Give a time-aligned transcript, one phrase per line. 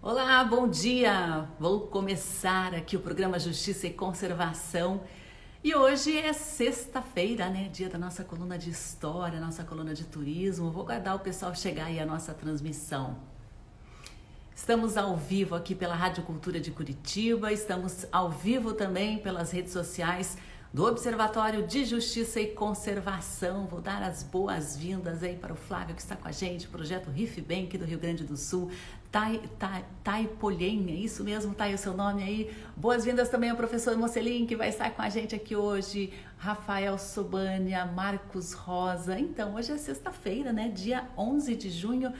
[0.00, 1.48] Olá, bom dia!
[1.58, 5.00] Vou começar aqui o programa Justiça e Conservação.
[5.62, 7.68] E hoje é sexta-feira, né?
[7.72, 10.70] Dia da nossa coluna de história, nossa coluna de turismo.
[10.70, 13.16] Vou guardar o pessoal chegar aí a nossa transmissão.
[14.54, 19.72] Estamos ao vivo aqui pela Rádio Cultura de Curitiba, estamos ao vivo também pelas redes
[19.72, 20.38] sociais
[20.72, 23.66] do Observatório de Justiça e Conservação.
[23.66, 27.40] Vou dar as boas-vindas aí para o Flávio que está com a gente, projeto Riff
[27.40, 28.70] Bank do Rio Grande do Sul.
[29.10, 31.54] Tai, tai, tai é isso mesmo?
[31.54, 32.54] Tá aí o seu nome aí.
[32.76, 36.12] Boas-vindas também ao professor Mocelin, que vai estar com a gente aqui hoje.
[36.36, 39.18] Rafael Sobania, Marcos Rosa.
[39.18, 40.68] Então, hoje é sexta-feira, né?
[40.68, 42.12] Dia 11 de junho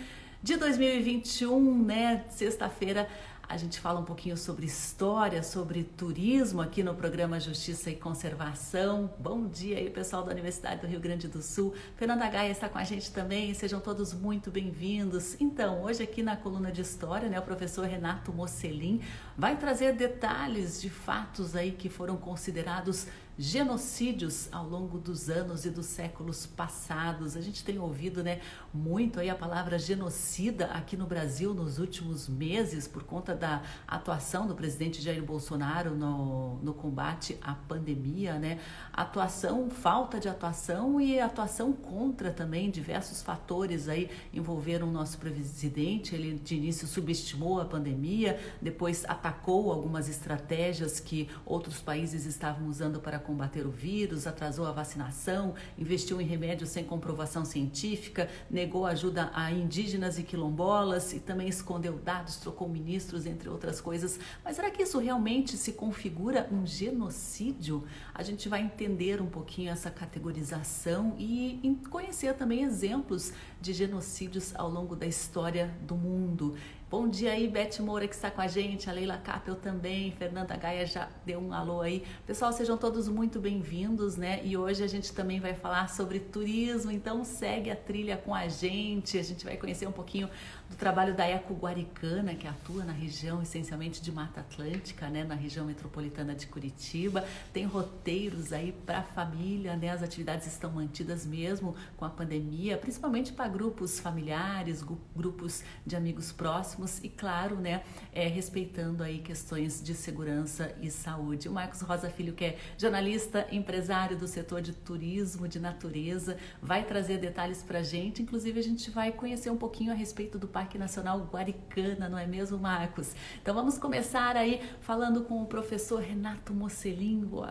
[0.42, 2.24] de 2021, né?
[2.30, 3.06] Sexta-feira
[3.48, 9.10] a gente fala um pouquinho sobre história, sobre turismo aqui no programa Justiça e Conservação.
[9.18, 11.74] Bom dia aí, pessoal da Universidade do Rio Grande do Sul.
[11.96, 13.54] Fernanda Gaia está com a gente também.
[13.54, 15.34] Sejam todos muito bem-vindos.
[15.40, 19.00] Então, hoje aqui na coluna de história, né, o professor Renato Mocelin
[19.36, 23.06] vai trazer detalhes de fatos aí que foram considerados
[23.39, 27.36] genocídios ao longo dos anos e dos séculos passados.
[27.36, 28.41] A gente tem ouvido, né,
[28.75, 34.47] muito aí a palavra genocida aqui no Brasil nos últimos meses por conta da atuação
[34.47, 38.58] do presidente Jair Bolsonaro no, no combate à pandemia, né?
[38.92, 46.14] Atuação, falta de atuação e atuação contra também diversos fatores aí envolveram o nosso presidente.
[46.14, 53.00] Ele de início subestimou a pandemia, depois atacou algumas estratégias que outros países estavam usando
[53.00, 59.30] para combater o vírus, atrasou a vacinação, investiu em remédios sem comprovação científica, negou ajuda
[59.34, 64.18] a indígenas e quilombolas e também escondeu dados, trocou ministros, entre outras coisas.
[64.42, 67.84] Mas será que isso realmente se configura um genocídio?
[68.14, 74.70] A gente vai entender um pouquinho essa categorização e conhecer também exemplos de genocídios ao
[74.70, 76.54] longo da história do mundo.
[76.91, 80.56] Bom dia aí, Beth Moura que está com a gente, a Leila Capel também, Fernanda
[80.56, 82.03] Gaia já deu um alô aí.
[82.27, 84.41] Pessoal, sejam todos muito bem-vindos, né?
[84.42, 88.48] E hoje a gente também vai falar sobre turismo, então segue a trilha com a
[88.48, 89.18] gente.
[89.18, 90.30] A gente vai conhecer um pouquinho
[90.68, 95.34] do trabalho da Eco Guaricana, que atua na região essencialmente de Mata Atlântica, né, na
[95.34, 97.24] região metropolitana de Curitiba.
[97.52, 99.90] Tem roteiros aí para a família, né?
[99.90, 104.84] As atividades estão mantidas mesmo com a pandemia, principalmente para grupos familiares,
[105.17, 111.48] grupos de amigos próximos e, claro, né, é, respeitando aí questões de segurança e saúde.
[111.48, 116.85] O Marcos Rosa Filho, que é jornalista, empresário do setor de turismo, de natureza, vai
[116.85, 118.23] trazer detalhes para a gente.
[118.23, 122.27] Inclusive, a gente vai conhecer um pouquinho a respeito do Parque Nacional Guaricana, não é
[122.27, 123.14] mesmo, Marcos?
[123.41, 127.24] Então, vamos começar aí falando com o professor Renato Mocelin.
[127.24, 127.46] Vou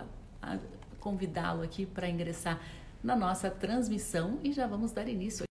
[0.99, 2.59] convidá-lo aqui para ingressar
[3.01, 5.47] na nossa transmissão e já vamos dar início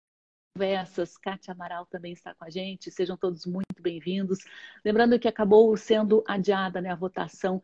[0.54, 1.18] conversas.
[1.18, 2.90] Kátia Amaral também está com a gente.
[2.90, 4.40] Sejam todos muito bem-vindos.
[4.84, 7.62] Lembrando que acabou sendo adiada né, a votação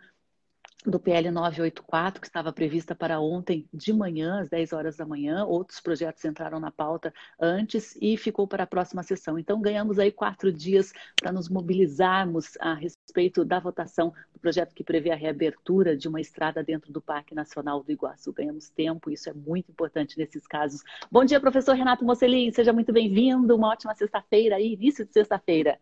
[0.85, 5.45] do PL 984, que estava prevista para ontem de manhã, às 10 horas da manhã.
[5.45, 9.37] Outros projetos entraram na pauta antes e ficou para a próxima sessão.
[9.37, 14.83] Então, ganhamos aí quatro dias para nos mobilizarmos a respeito da votação do projeto que
[14.83, 18.33] prevê a reabertura de uma estrada dentro do Parque Nacional do Iguaçu.
[18.33, 20.81] Ganhamos tempo, isso é muito importante nesses casos.
[21.11, 23.55] Bom dia, professor Renato Mocelin, seja muito bem-vindo.
[23.55, 25.77] Uma ótima sexta-feira aí, início de sexta-feira.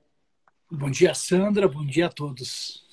[0.70, 1.68] Bom dia, Sandra.
[1.68, 2.89] Bom dia a todos.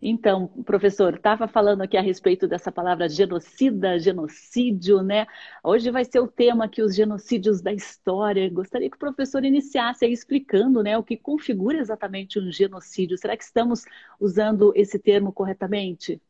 [0.00, 5.26] Então, professor, estava falando aqui a respeito dessa palavra genocida, genocídio, né?
[5.62, 8.48] Hoje vai ser o tema aqui, os genocídios da história.
[8.50, 13.18] Gostaria que o professor iniciasse aí explicando né, o que configura exatamente um genocídio.
[13.18, 13.84] Será que estamos
[14.18, 16.20] usando esse termo corretamente?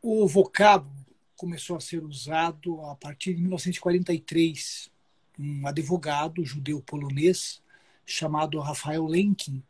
[0.00, 0.92] O vocábulo
[1.36, 4.90] começou a ser usado a partir de 1943.
[5.38, 7.62] Um advogado judeu polonês
[8.04, 9.62] chamado Rafael Lenkin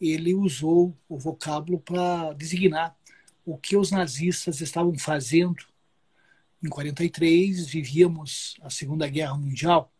[0.00, 2.96] ele usou o vocábulo para designar
[3.44, 5.64] o que os nazistas estavam fazendo.
[6.62, 9.92] Em 43 vivíamos a Segunda Guerra Mundial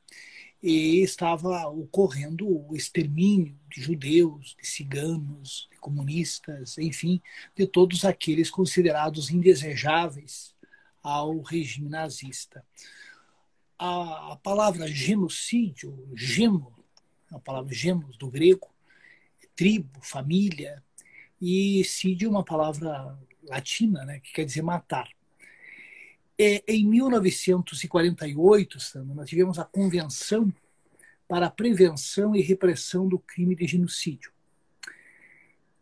[0.62, 7.20] e estava ocorrendo o extermínio de judeus, de ciganos, de comunistas, enfim,
[7.55, 10.55] de todos aqueles considerados indesejáveis
[11.03, 12.65] ao regime nazista.
[13.79, 16.75] A, palavra genocídio, geno,
[17.31, 18.69] a palavra genos do grego,
[19.56, 20.82] tribo, família,
[21.41, 25.08] e sídio é uma palavra latina, né, que quer dizer matar.
[26.38, 30.53] É, em 1948, Sandra, nós tivemos a Convenção
[31.26, 34.31] para a Prevenção e Repressão do Crime de Genocídio.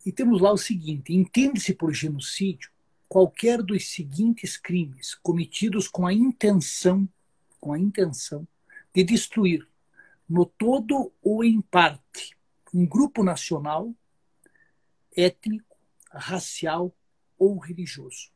[0.06, 2.70] E temos lá o seguinte: entende-se por genocídio
[3.08, 7.08] qualquer dos seguintes crimes cometidos com a intenção,
[7.60, 8.46] com a intenção
[8.94, 9.66] de destruir,
[10.28, 12.36] no todo ou em parte,
[12.74, 13.94] um grupo nacional,
[15.16, 15.76] étnico,
[16.10, 16.92] racial
[17.38, 18.32] ou religioso.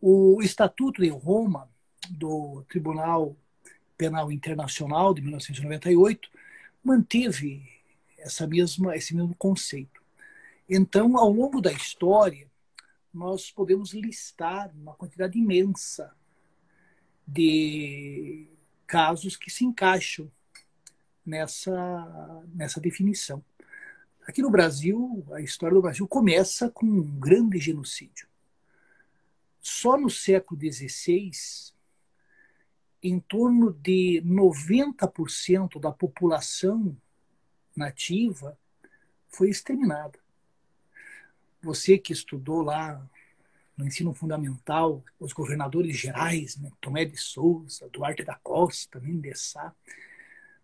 [0.00, 1.70] O Estatuto de Roma
[2.08, 3.36] do Tribunal
[3.96, 6.28] Penal Internacional de 1998
[6.82, 7.62] manteve
[8.18, 10.02] essa mesma, esse mesmo conceito.
[10.68, 12.50] Então, ao longo da história,
[13.12, 16.12] nós podemos listar uma quantidade imensa
[17.26, 18.48] de
[18.86, 20.30] casos que se encaixam
[21.24, 23.44] nessa, nessa definição.
[24.30, 28.28] Aqui no Brasil, a história do Brasil começa com um grande genocídio.
[29.60, 31.32] Só no século XVI,
[33.02, 36.96] em torno de 90% da população
[37.74, 38.56] nativa
[39.26, 40.20] foi exterminada.
[41.60, 43.04] Você que estudou lá
[43.76, 49.74] no ensino fundamental, os governadores gerais, né, Tomé de Souza, Duarte da Costa, Mendessá.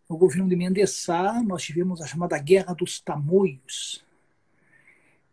[0.09, 4.05] No governo de Mendessá, nós tivemos a chamada Guerra dos Tamoios,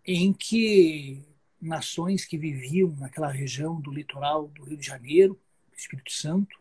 [0.06, 1.22] em que
[1.62, 5.40] nações que viviam naquela região do litoral do Rio de Janeiro,
[5.76, 6.60] Espírito Santo,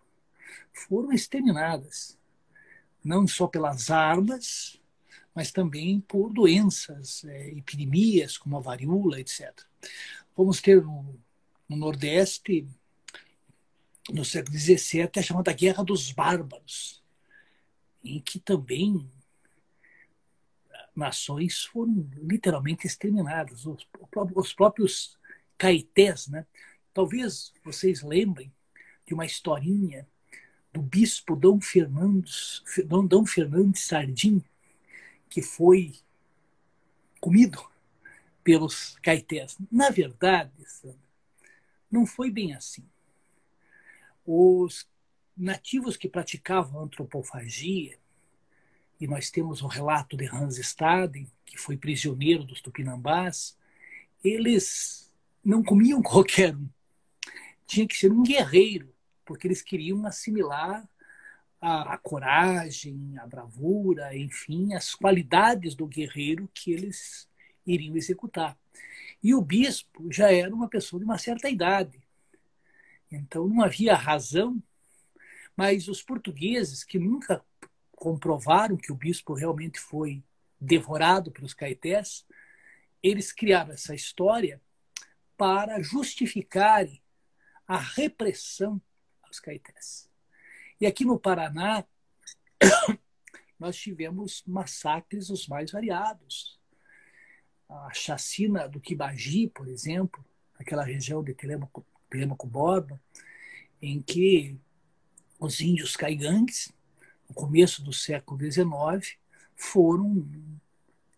[0.72, 2.18] foram exterminadas,
[3.02, 4.80] não só pelas armas,
[5.34, 9.52] mas também por doenças, é, epidemias como a varíola, etc.
[10.36, 11.18] Vamos ter no,
[11.68, 12.66] no Nordeste,
[14.10, 17.01] no século XVII, a chamada Guerra dos Bárbaros,
[18.04, 19.08] em que também
[20.94, 23.86] nações foram literalmente exterminadas, os,
[24.34, 25.18] os próprios
[25.56, 26.46] caetés, né?
[26.92, 28.52] Talvez vocês lembrem
[29.06, 30.06] de uma historinha
[30.72, 34.42] do bispo Dom Fernandes, Dom, Dom Fernandes Sardim,
[35.28, 35.94] que foi
[37.20, 37.62] comido
[38.44, 39.56] pelos caetés.
[39.70, 40.50] Na verdade,
[41.90, 42.84] não foi bem assim.
[44.26, 44.88] Os
[45.36, 47.98] nativos que praticavam antropofagia,
[49.00, 53.58] e nós temos o relato de Hans Staden, que foi prisioneiro dos tupinambás,
[54.22, 55.12] eles
[55.44, 56.68] não comiam qualquer um.
[57.66, 58.94] Tinha que ser um guerreiro,
[59.24, 60.88] porque eles queriam assimilar
[61.60, 67.28] a, a, coragem, a bravura, enfim, as qualidades do guerreiro que eles
[67.66, 68.58] iriam executar.
[69.22, 72.00] E o bispo já era uma pessoa de uma certa idade.
[73.10, 74.60] Então não havia razão,
[75.56, 77.44] mas os portugueses que nunca
[77.92, 80.22] comprovaram que o bispo realmente foi
[80.60, 82.26] devorado pelos caetés,
[83.02, 84.60] eles criaram essa história
[85.36, 86.86] para justificar
[87.66, 88.80] a repressão
[89.22, 90.08] aos caetés.
[90.80, 91.84] E aqui no Paraná,
[93.58, 96.60] nós tivemos massacres os mais variados.
[97.68, 100.24] A chacina do Quibagi, por exemplo,
[100.58, 103.00] aquela região de Telemaco, Telemaco Borba,
[103.80, 104.58] em que
[105.46, 106.72] os índios caigangues,
[107.28, 109.16] no começo do século XIX,
[109.56, 110.24] foram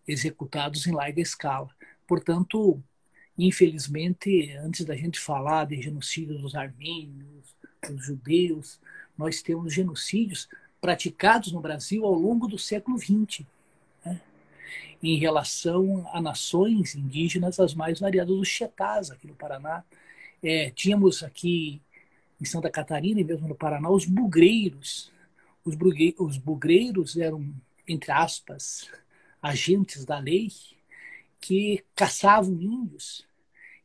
[0.07, 1.69] executados em larga escala.
[2.07, 2.81] Portanto,
[3.37, 7.55] infelizmente, antes da gente falar de genocídio dos armênios,
[7.87, 8.79] dos judeus,
[9.15, 10.49] nós temos genocídios
[10.81, 13.45] praticados no Brasil ao longo do século XX,
[14.03, 14.19] né?
[15.03, 19.83] em relação a nações indígenas as mais variadas, os Chetás, aqui no Paraná.
[20.41, 21.81] É, tínhamos aqui
[22.45, 25.11] em Santa Catarina e mesmo no Paraná os bugreiros.
[25.65, 25.75] Os,
[26.19, 27.51] os bugreiros eram,
[27.87, 28.87] entre aspas,
[29.41, 30.51] agentes da lei
[31.41, 33.27] que caçavam índios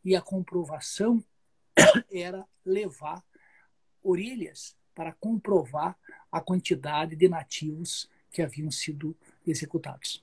[0.05, 1.25] e a comprovação
[2.13, 3.25] era levar
[4.03, 5.97] orelhas para comprovar
[6.31, 10.23] a quantidade de nativos que haviam sido executados.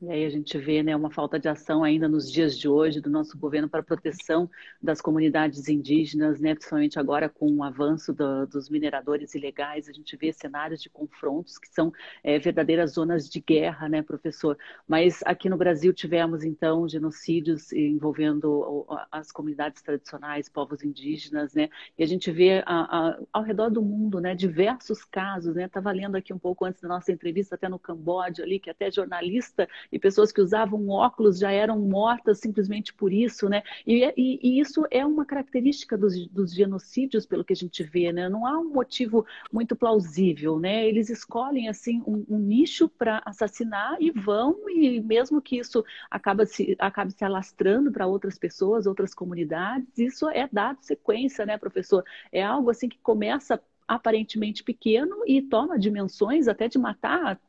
[0.00, 3.00] E aí a gente vê né, uma falta de ação ainda nos dias de hoje
[3.00, 4.48] do nosso governo para a proteção
[4.80, 10.16] das comunidades indígenas, né, principalmente agora com o avanço do, dos mineradores ilegais, a gente
[10.16, 14.56] vê cenários de confrontos que são é, verdadeiras zonas de guerra, né, professor?
[14.86, 22.04] Mas aqui no Brasil tivemos então genocídios envolvendo as comunidades tradicionais, povos indígenas, né, e
[22.04, 26.14] a gente vê a, a, ao redor do mundo, né, diversos casos, né, estava lendo
[26.14, 29.98] aqui um pouco antes da nossa entrevista, até no Camboja ali, que até jornalista e
[29.98, 33.62] pessoas que usavam óculos já eram mortas simplesmente por isso, né?
[33.86, 38.12] E, e, e isso é uma característica dos, dos, genocídios, pelo que a gente vê,
[38.12, 38.28] né?
[38.28, 40.86] Não há um motivo muito plausível, né?
[40.86, 46.46] Eles escolhem assim um, um nicho para assassinar e vão e mesmo que isso acaba
[46.46, 52.04] se acabe se alastrando para outras pessoas, outras comunidades, isso é dado sequência, né, professor?
[52.32, 57.40] É algo assim que começa aparentemente pequeno e toma dimensões até de matar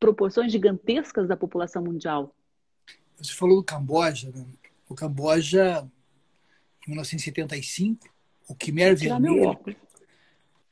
[0.00, 2.34] proporções gigantescas da população mundial.
[3.18, 4.30] Você falou do Camboja.
[4.34, 4.46] Né?
[4.88, 5.86] O Camboja,
[6.86, 8.08] em 1975,
[8.48, 9.58] o Khmer Vermelho,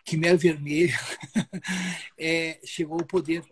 [0.05, 0.99] Khmer Vermelho
[2.19, 3.45] é, chegou ao poder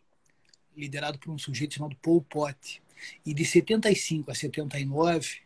[0.74, 2.82] liderado por um sujeito chamado Paul Pot.
[3.24, 5.40] E de 75 a 79,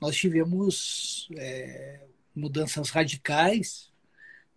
[0.00, 2.00] nós tivemos é,
[2.34, 3.90] mudanças radicais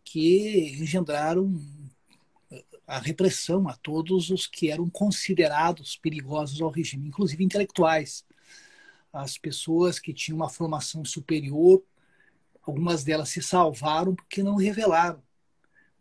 [0.04, 1.62] que engendraram
[2.92, 8.26] a repressão a todos os que eram considerados perigosos ao regime, inclusive intelectuais.
[9.14, 11.82] As pessoas que tinham uma formação superior,
[12.62, 15.24] algumas delas se salvaram porque não revelaram,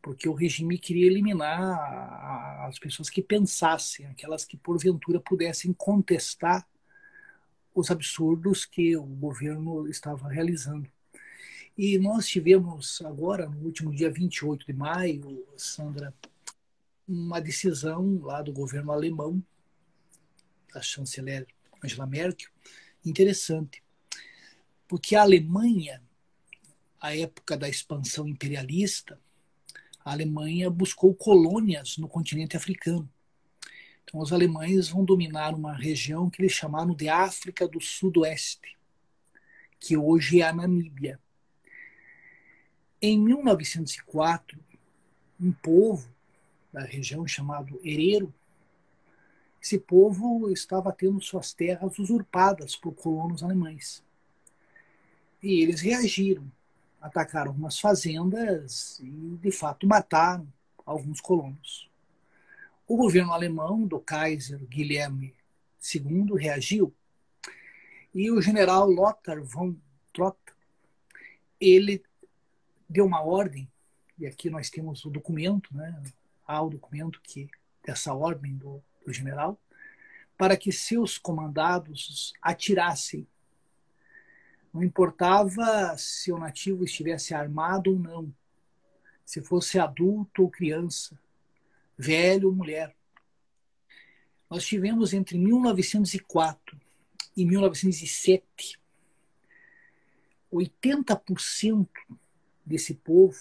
[0.03, 6.67] porque o regime queria eliminar as pessoas que pensassem, aquelas que porventura pudessem contestar
[7.73, 10.91] os absurdos que o governo estava realizando.
[11.79, 16.13] E nós tivemos agora, no último dia 28 de maio, Sandra,
[17.11, 19.43] uma decisão lá do governo alemão,
[20.73, 21.45] da chanceler
[21.83, 22.49] Angela Merkel,
[23.05, 23.83] interessante.
[24.87, 26.01] Porque a Alemanha,
[27.01, 29.19] à época da expansão imperialista,
[30.05, 33.11] a Alemanha buscou colônias no continente africano.
[34.05, 38.79] Então, os alemães vão dominar uma região que eles chamaram de África do Sudoeste,
[39.81, 41.19] que hoje é a Namíbia.
[43.03, 44.59] Em 1904,
[45.41, 46.09] um povo
[46.73, 48.33] da região chamado Herero,
[49.63, 54.03] esse povo estava tendo suas terras usurpadas por colonos alemães.
[55.43, 56.51] E eles reagiram,
[57.01, 60.47] atacaram algumas fazendas e, de fato, mataram
[60.87, 61.91] alguns colonos.
[62.87, 65.35] O governo alemão do Kaiser Guilherme
[65.95, 66.93] II reagiu
[68.15, 69.77] e o general Lothar von
[70.13, 70.37] Trott
[71.61, 72.03] ele
[72.89, 73.71] deu uma ordem
[74.19, 76.03] e aqui nós temos o documento, né,
[76.51, 77.49] há o documento que
[77.85, 79.57] dessa ordem do, do general,
[80.37, 83.27] para que seus comandados atirassem.
[84.75, 88.35] Não importava se o nativo estivesse armado ou não,
[89.25, 91.17] se fosse adulto ou criança,
[91.97, 92.97] velho ou mulher.
[94.49, 96.81] Nós tivemos entre 1904
[97.37, 98.81] e 1907
[100.53, 101.89] 80%
[102.67, 103.39] desse povo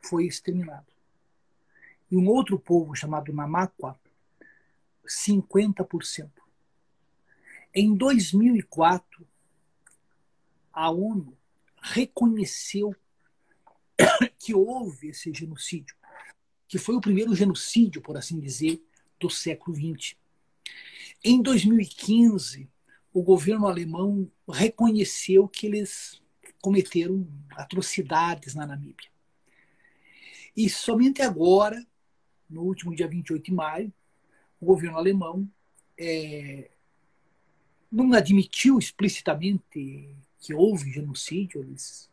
[0.00, 0.91] foi exterminado
[2.12, 3.98] e um outro povo chamado Namakwa,
[5.02, 6.30] 50%.
[7.74, 9.26] Em 2004,
[10.70, 11.34] a ONU
[11.80, 12.94] reconheceu
[14.38, 15.96] que houve esse genocídio,
[16.68, 18.84] que foi o primeiro genocídio, por assim dizer,
[19.18, 20.14] do século XX.
[21.24, 22.68] Em 2015,
[23.10, 26.20] o governo alemão reconheceu que eles
[26.60, 29.10] cometeram atrocidades na Namíbia.
[30.54, 31.82] E somente agora
[32.52, 33.92] no último dia 28 de maio,
[34.60, 35.48] o governo alemão
[35.98, 36.70] é,
[37.90, 42.10] não admitiu explicitamente que houve genocídio, eles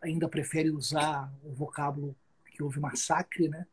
[0.00, 2.16] ainda preferem usar o vocábulo
[2.50, 3.66] que houve massacre, né?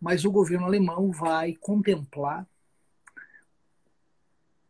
[0.00, 2.46] mas o governo alemão vai contemplar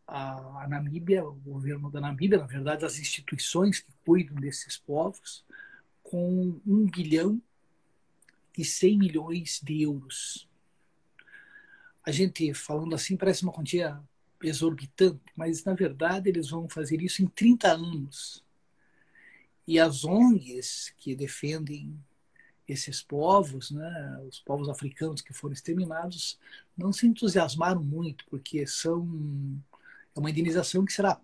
[0.07, 5.43] a, a, Namíbia, o governo da Namíbia, na verdade, as instituições que cuidam desses povos,
[6.03, 7.41] com um bilhão
[8.57, 10.49] e 100 milhões de euros.
[12.05, 14.01] A gente, falando assim, parece uma quantia
[14.43, 18.45] exorbitante, mas na verdade eles vão fazer isso em 30 anos.
[19.67, 21.97] E as ONGs que defendem
[22.69, 26.39] esses povos, né, os povos africanos que foram exterminados,
[26.77, 29.07] não se entusiasmaram muito, porque são
[30.15, 31.21] é uma indenização que será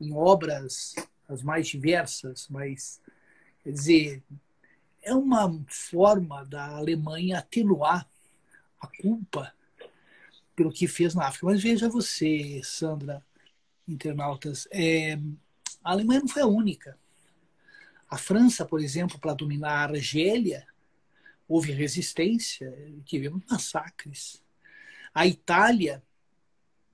[0.00, 0.94] em obras
[1.28, 3.00] as mais diversas, mas
[3.62, 4.22] quer dizer,
[5.02, 8.08] é uma forma da Alemanha atenuar
[8.80, 9.52] a culpa
[10.54, 11.46] pelo que fez na África.
[11.46, 13.24] Mas veja você, Sandra,
[13.86, 15.14] internautas, é,
[15.82, 16.98] a Alemanha não foi a única.
[18.08, 20.66] A França, por exemplo, para dominar a Argélia,
[21.48, 22.72] houve resistência,
[23.04, 24.42] tivemos massacres.
[25.14, 26.02] A Itália,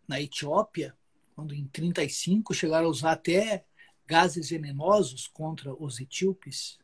[0.06, 0.96] na Etiópia,
[1.34, 3.64] quando em 35 chegaram a usar até
[4.06, 6.78] gases venenosos contra os etíopes,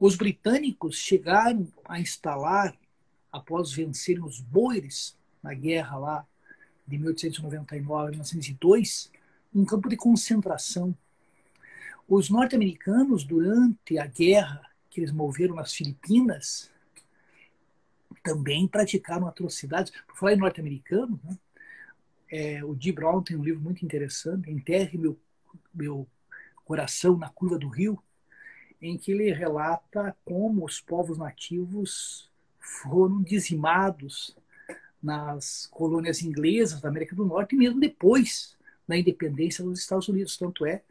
[0.00, 2.74] os britânicos chegaram a instalar,
[3.30, 6.26] após vencerem os boeres na guerra lá
[6.86, 9.12] de 1899 a 1902,
[9.54, 10.96] um campo de concentração.
[12.08, 16.70] Os norte-americanos, durante a guerra que eles moveram nas Filipinas,
[18.24, 19.92] também praticaram atrocidades.
[20.06, 21.38] Por falar em norte-americano, né?
[22.30, 25.18] é, o Dee Brown tem um livro muito interessante, Enterre Meu,
[25.74, 26.08] Meu
[26.64, 28.02] Coração na Curva do Rio,
[28.80, 34.36] em que ele relata como os povos nativos foram dizimados
[35.02, 38.56] nas colônias inglesas da América do Norte e mesmo depois
[38.86, 40.36] da independência dos Estados Unidos.
[40.36, 40.82] Tanto é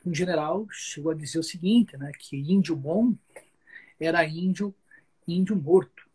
[0.00, 3.14] que um general chegou a dizer o seguinte, né, que índio bom
[3.98, 4.74] era índio,
[5.26, 6.06] índio morto.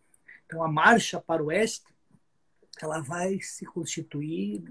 [0.46, 1.86] Então a marcha para o oeste
[2.82, 4.64] ela vai se constituir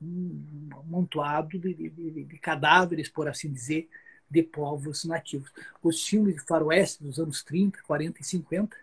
[0.00, 3.88] um amontoado de, de, de, de, cadáveres, por assim dizer,
[4.32, 5.52] de povos nativos.
[5.82, 8.76] Os filmes de faroeste dos anos 30, 40 e 50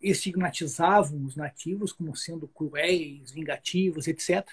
[0.00, 4.48] estigmatizavam os nativos como sendo cruéis, vingativos, etc.,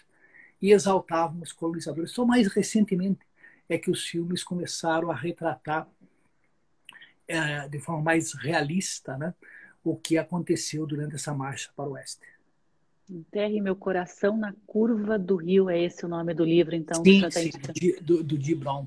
[0.62, 2.12] e exaltavam os colonizadores.
[2.12, 3.22] Só mais recentemente
[3.70, 5.88] é que os filmes começaram a retratar
[7.26, 9.34] é, de forma mais realista né,
[9.82, 12.28] o que aconteceu durante essa marcha para o oeste.
[13.10, 17.02] Enterre meu coração na curva do rio, é esse o nome do livro, então?
[17.04, 17.52] Sim, sim
[18.02, 18.86] do, do Brown.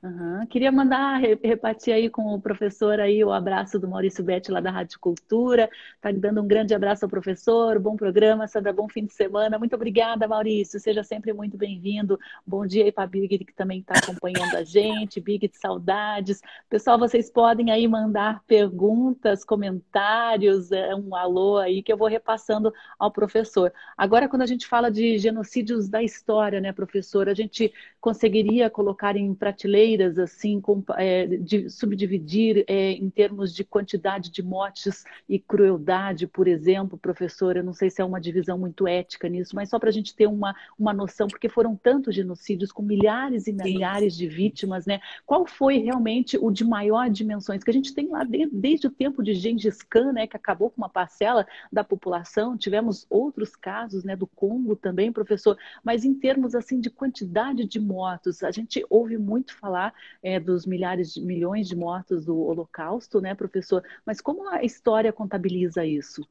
[0.00, 0.46] Uhum.
[0.46, 4.70] Queria mandar, repartir aí com o professor aí o abraço do Maurício Betti lá da
[4.70, 5.68] Rádio Cultura.
[6.00, 9.58] Tá dando um grande abraço ao professor, bom programa, Sandra, bom fim de semana.
[9.58, 12.16] Muito obrigada, Maurício, seja sempre muito bem-vindo.
[12.46, 16.40] Bom dia aí para Big que também está acompanhando a gente, Big de saudades.
[16.70, 22.72] Pessoal, vocês podem aí mandar perguntas, comentários, é, um alô aí que eu vou repassando
[23.00, 23.72] ao professor.
[23.96, 29.16] Agora, quando a gente fala de genocídios da história, né, professor, a gente conseguiria colocar
[29.16, 29.87] em prateleira
[30.18, 30.62] assim
[30.96, 37.56] é, de subdividir é, em termos de quantidade de mortes e crueldade, por exemplo, professor?
[37.56, 40.14] Eu não sei se é uma divisão muito ética nisso, mas só para a gente
[40.14, 45.00] ter uma, uma noção, porque foram tantos genocídios com milhares e milhares de vítimas, né?
[45.24, 48.90] Qual foi realmente o de maior dimensões que a gente tem lá desde, desde o
[48.90, 52.56] tempo de Gengis Khan, né, que acabou com uma parcela da população?
[52.56, 55.56] Tivemos outros casos, né, do Congo também, professor.
[55.82, 60.40] Mas em termos assim de quantidade de mortos, a gente ouve muito falar falar é,
[60.40, 63.84] dos milhares de milhões de mortos do Holocausto, né, professor?
[64.04, 66.28] Mas como a história contabiliza isso?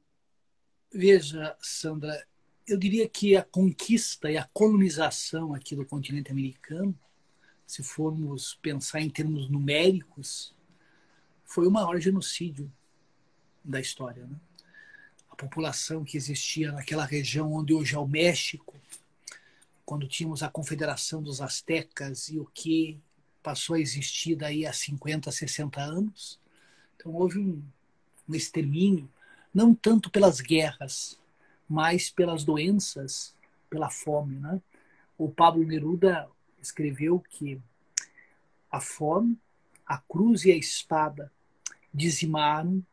[0.93, 2.25] Veja, Sandra,
[2.67, 6.97] eu diria que a conquista e a colonização aqui do continente americano,
[7.65, 10.53] se formos pensar em termos numéricos,
[11.45, 12.71] foi o maior genocídio
[13.63, 14.25] da história.
[14.25, 14.35] Né?
[15.29, 18.75] A população que existia naquela região onde hoje é o México,
[19.85, 23.01] quando tínhamos a Confederação dos Aztecas e o que
[23.47, 26.37] passou a existir daí há 50, 60 anos.
[26.97, 27.63] Então houve um,
[28.27, 29.09] um extermínio,
[29.53, 31.17] não tanto pelas guerras,
[31.65, 33.33] mas pelas doenças,
[33.69, 34.35] pela fome.
[34.37, 34.61] Né?
[35.17, 36.29] O Pablo Neruda
[36.61, 37.57] escreveu que
[38.69, 39.39] a fome,
[39.85, 41.31] a cruz e a espada
[41.93, 42.85] dizimaram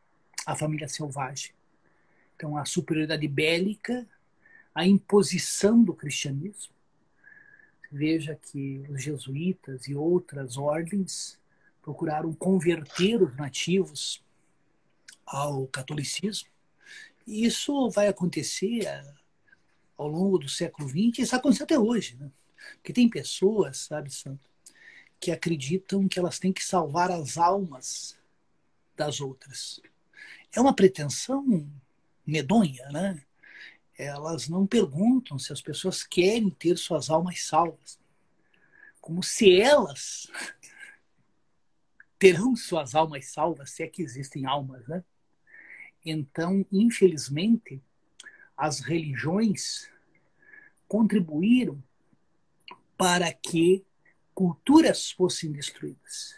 [0.45, 1.51] a família selvagem.
[2.33, 4.07] Então, a superioridade bélica,
[4.73, 6.73] a imposição do cristianismo,
[7.91, 11.39] Veja que os jesuítas e outras ordens
[11.81, 14.23] procuraram converter os nativos
[15.25, 16.49] ao catolicismo.
[17.27, 19.13] E isso vai acontecer eh,
[19.97, 22.15] ao longo do século XX, e isso acontece até hoje.
[22.15, 22.29] Né?
[22.75, 24.49] Porque tem pessoas, sabe, Santo,
[25.19, 28.17] que acreditam que elas têm que salvar as almas
[28.95, 29.79] das outras.
[30.51, 31.67] É uma pretensão
[32.25, 33.21] medonha, né?
[33.97, 37.99] Elas não perguntam se as pessoas querem ter suas almas salvas.
[38.99, 40.27] Como se elas
[42.19, 45.03] terão suas almas salvas, se é que existem almas, né?
[46.05, 47.81] Então, infelizmente,
[48.55, 49.89] as religiões
[50.87, 51.83] contribuíram
[52.97, 53.83] para que
[54.33, 56.35] culturas fossem destruídas.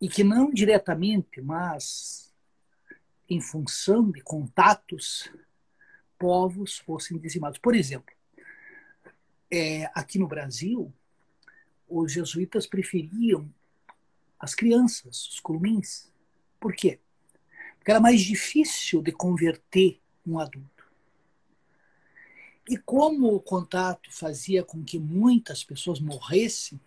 [0.00, 2.32] E que não diretamente, mas
[3.28, 5.30] em função de contatos
[6.24, 7.58] povos fossem dizimados.
[7.58, 8.10] Por exemplo,
[9.50, 10.90] é, aqui no Brasil,
[11.86, 13.46] os jesuítas preferiam
[14.38, 16.10] as crianças, os curumins.
[16.58, 16.98] Por quê?
[17.76, 20.90] Porque era mais difícil de converter um adulto.
[22.66, 26.80] E como o contato fazia com que muitas pessoas morressem,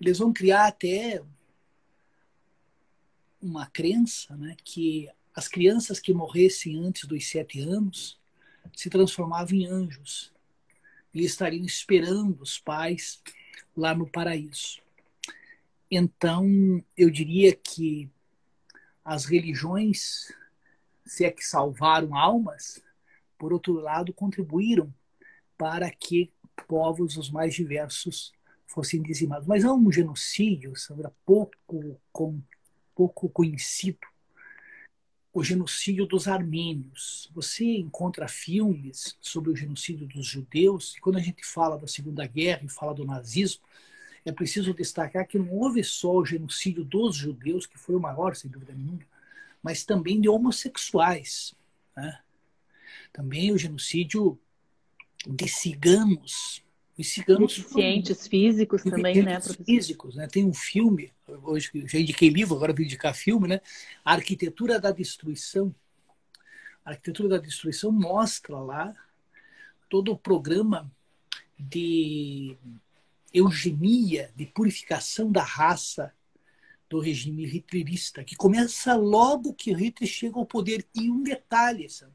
[0.00, 1.20] eles vão criar até
[3.42, 8.22] uma crença né, que as crianças que morressem antes dos sete anos
[8.72, 10.32] se transformavam em anjos.
[11.14, 13.22] Eles estariam esperando os pais
[13.76, 14.80] lá no paraíso.
[15.90, 18.10] Então, eu diria que
[19.04, 20.32] as religiões,
[21.04, 22.82] se é que salvaram almas,
[23.38, 24.92] por outro lado, contribuíram
[25.56, 26.32] para que
[26.66, 28.32] povos os mais diversos
[28.66, 29.46] fossem dizimados.
[29.46, 32.40] Mas há um genocídio, Sandra, pouco, com,
[32.94, 34.06] pouco conhecido,
[35.34, 37.28] o genocídio dos armênios.
[37.34, 42.24] Você encontra filmes sobre o genocídio dos judeus, e quando a gente fala da Segunda
[42.24, 43.60] Guerra e fala do nazismo,
[44.24, 48.36] é preciso destacar que não houve só o genocídio dos judeus, que foi o maior,
[48.36, 49.00] sem dúvida nenhuma,
[49.60, 51.52] mas também de homossexuais.
[51.96, 52.20] Né?
[53.12, 54.38] Também o genocídio
[55.26, 56.63] de ciganos,
[56.96, 59.64] os ciganos deficientes físicos também, né, professor?
[59.64, 60.28] Físicos, né?
[60.28, 63.60] Tem um filme, hoje já indiquei livro, agora vou indicar filme, né?
[64.04, 65.74] A Arquitetura da Destruição.
[66.84, 68.94] A Arquitetura da Destruição mostra lá
[69.88, 70.90] todo o programa
[71.58, 72.56] de
[73.32, 76.12] eugenia, de purificação da raça
[76.88, 80.86] do regime hitlerista, que começa logo que Hitler chega ao poder.
[80.94, 82.12] E um detalhe, sabe?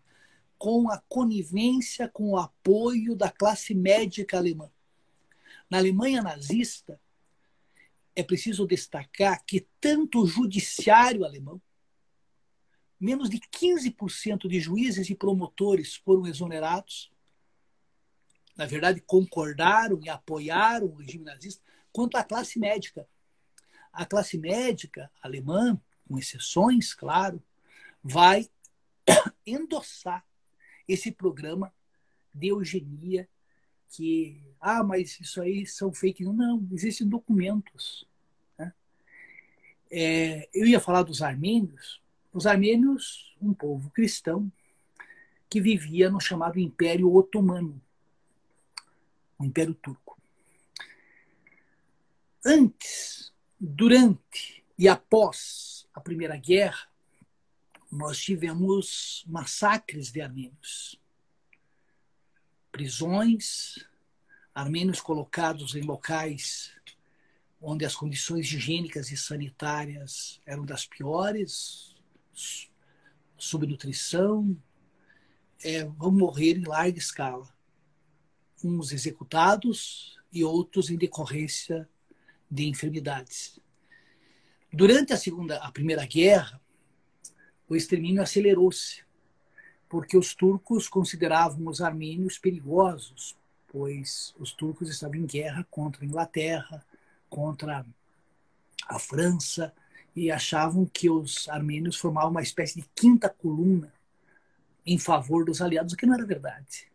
[0.59, 4.69] Com a conivência, com o apoio da classe médica alemã.
[5.69, 6.99] Na Alemanha nazista,
[8.13, 11.61] é preciso destacar que tanto o judiciário alemão,
[12.99, 17.09] menos de 15% de juízes e promotores foram exonerados,
[18.57, 23.07] na verdade, concordaram e apoiaram o regime nazista, quanto a classe médica.
[23.93, 27.41] A classe médica alemã, com exceções, claro,
[28.03, 28.49] vai
[29.47, 30.25] endossar
[30.89, 31.71] esse programa
[32.33, 33.29] de eugenia
[33.89, 36.35] que, ah, mas isso aí são fake news.
[36.35, 38.05] Não, existem documentos.
[38.57, 38.73] Né?
[39.91, 42.01] É, eu ia falar dos armênios.
[42.33, 44.51] Os armênios, um povo cristão
[45.49, 47.81] que vivia no chamado Império Otomano,
[49.37, 50.19] o Império Turco.
[52.45, 56.88] Antes, durante e após a Primeira Guerra,
[57.91, 60.99] nós tivemos massacres de armênios,
[62.71, 63.85] prisões,
[64.53, 66.71] armênios colocados em locais
[67.61, 71.95] onde as condições higiênicas e sanitárias eram das piores,
[73.37, 74.57] subnutrição,
[75.63, 77.53] é, vão morrer em larga escala.
[78.63, 81.89] Uns executados e outros em decorrência
[82.49, 83.59] de enfermidades.
[84.71, 86.61] Durante a segunda, a primeira guerra,
[87.69, 89.03] o extermínio acelerou-se,
[89.87, 96.05] porque os turcos consideravam os armênios perigosos, pois os turcos estavam em guerra contra a
[96.05, 96.85] Inglaterra,
[97.29, 97.85] contra
[98.87, 99.73] a França,
[100.15, 103.93] e achavam que os armênios formavam uma espécie de quinta coluna
[104.85, 106.89] em favor dos aliados, o que não era verdade.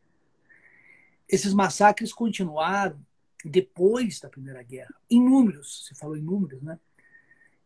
[1.28, 2.98] Esses massacres continuaram
[3.44, 6.78] depois da Primeira Guerra, em números, se falou em números, né?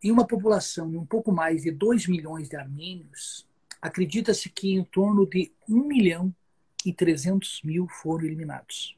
[0.03, 3.47] Em uma população de um pouco mais de 2 milhões de armênios,
[3.83, 6.33] acredita-se que em torno de 1 milhão
[6.87, 8.97] e 300 mil foram eliminados.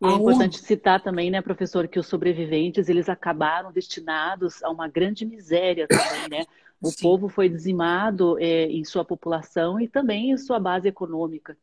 [0.00, 4.88] E é importante citar também, né, professor, que os sobreviventes eles acabaram destinados a uma
[4.88, 6.46] grande miséria também, né?
[6.80, 7.02] O Sim.
[7.02, 11.56] povo foi dizimado é, em sua população e também em sua base econômica.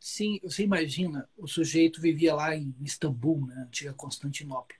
[0.00, 4.79] Sim, você imagina, o sujeito vivia lá em Istambul, né, antiga Constantinopla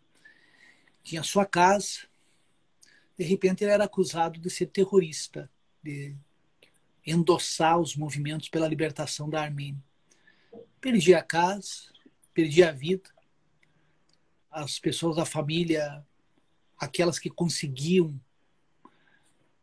[1.03, 2.09] tinha sua casa.
[3.17, 5.51] De repente, ele era acusado de ser terrorista,
[5.83, 6.17] de
[7.07, 9.83] endossar os movimentos pela libertação da Armênia.
[10.81, 11.93] Perdia a casa,
[12.33, 13.11] perdia a vida.
[14.51, 16.05] As pessoas da família,
[16.79, 18.21] aquelas que conseguiam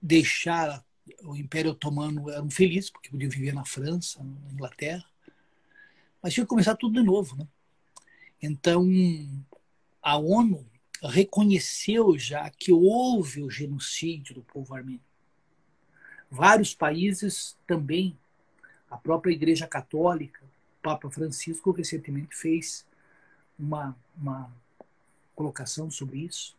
[0.01, 0.85] deixar
[1.23, 5.05] o Império Otomano, eram felizes, porque podiam viver na França, na Inglaterra.
[6.21, 7.35] Mas tinha que começar tudo de novo.
[7.35, 7.47] Né?
[8.41, 8.85] Então,
[10.01, 10.65] a ONU
[11.03, 15.01] reconheceu já que houve o genocídio do povo armênio.
[16.29, 18.17] Vários países também,
[18.89, 22.85] a própria Igreja Católica, o Papa Francisco recentemente fez
[23.57, 24.51] uma, uma
[25.35, 26.55] colocação sobre isso.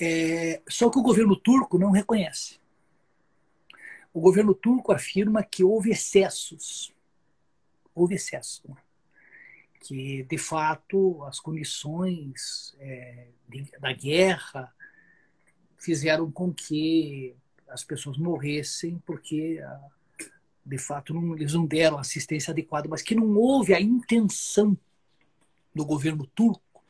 [0.00, 2.58] É, só que o governo turco não reconhece.
[4.12, 6.92] O governo turco afirma que houve excessos.
[7.94, 8.62] Houve excessos
[9.82, 14.72] que, de fato, as condições é, de, da guerra
[15.76, 17.34] fizeram com que
[17.68, 19.88] as pessoas morressem porque, ah,
[20.64, 24.78] de fato, não, eles não deram assistência adequada, mas que não houve a intenção
[25.74, 26.84] do governo turco,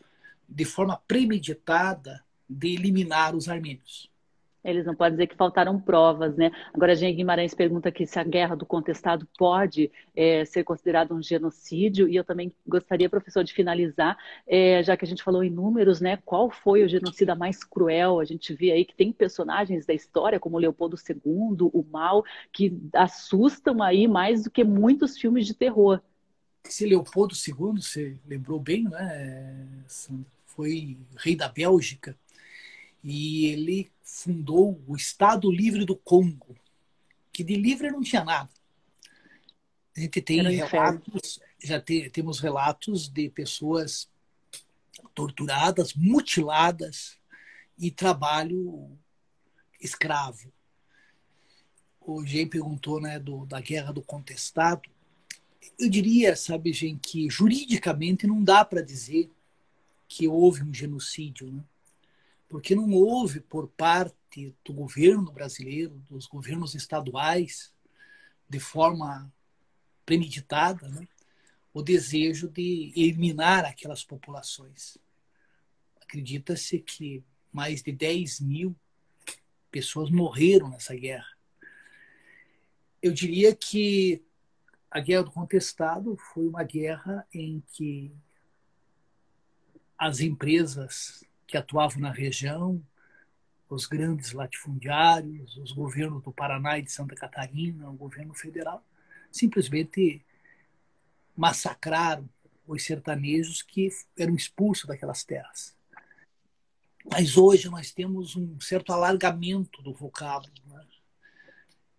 [0.47, 4.12] de forma premeditada, de eliminar os armênios.
[4.65, 6.53] Eles não podem dizer que faltaram provas, né?
[6.73, 11.13] Agora, a Jean Guimarães pergunta aqui se a guerra do contestado pode é, ser considerada
[11.13, 15.43] um genocídio, e eu também gostaria, professor, de finalizar, é, já que a gente falou
[15.43, 16.19] em números, né?
[16.25, 18.21] Qual foi o genocida mais cruel?
[18.21, 22.79] A gente vê aí que tem personagens da história, como Leopoldo II, o Mal, que
[22.95, 26.01] assustam aí mais do que muitos filmes de terror.
[26.65, 29.67] Esse Leopoldo II, você lembrou bem, né?
[30.47, 32.17] Foi rei da Bélgica
[33.03, 36.57] e ele fundou o Estado Livre do Congo,
[37.33, 38.51] que de livre não tinha nada.
[39.97, 44.09] A gente tem relatos, já te, temos relatos de pessoas
[45.15, 47.19] torturadas, mutiladas
[47.79, 48.99] e trabalho
[49.81, 50.53] escravo.
[52.01, 54.89] O Gen perguntou né, do, da guerra do contestado.
[55.79, 59.31] Eu diria, sabe, Gen, que juridicamente não dá para dizer
[60.09, 61.51] que houve um genocídio.
[61.53, 61.63] Né?
[62.53, 67.73] Porque não houve por parte do governo brasileiro, dos governos estaduais,
[68.47, 69.33] de forma
[70.05, 71.09] premeditada, né?
[71.73, 74.99] o desejo de eliminar aquelas populações.
[76.03, 78.77] Acredita-se que mais de 10 mil
[79.71, 81.35] pessoas morreram nessa guerra.
[83.01, 84.23] Eu diria que
[84.91, 88.13] a Guerra do Contestado foi uma guerra em que
[89.97, 92.83] as empresas que atuavam na região,
[93.69, 98.83] os grandes latifundiários, os governos do Paraná e de Santa Catarina, o governo federal,
[99.31, 100.25] simplesmente
[101.37, 102.27] massacraram
[102.67, 105.77] os sertanejos que eram expulsos daquelas terras.
[107.11, 110.55] Mas hoje nós temos um certo alargamento do vocábulo.
[110.69, 110.87] Né?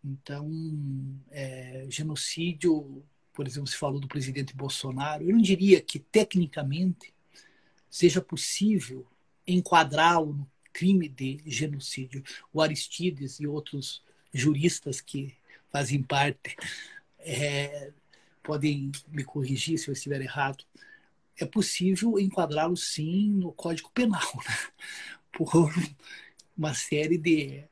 [0.03, 0.49] Então,
[1.29, 7.13] é, genocídio, por exemplo, se falou do presidente Bolsonaro, eu não diria que tecnicamente
[7.87, 9.05] seja possível
[9.47, 12.23] enquadrá-lo no crime de genocídio.
[12.51, 14.01] O Aristides e outros
[14.33, 15.35] juristas que
[15.71, 16.55] fazem parte
[17.19, 17.91] é,
[18.41, 20.63] podem me corrigir se eu estiver errado,
[21.39, 24.55] é possível enquadrá-lo sim no Código Penal, né?
[25.31, 25.73] por
[26.55, 27.63] uma série de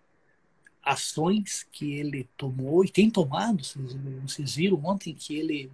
[0.83, 3.63] ações que ele tomou e tem tomado.
[4.23, 5.71] Vocês viram ontem que ele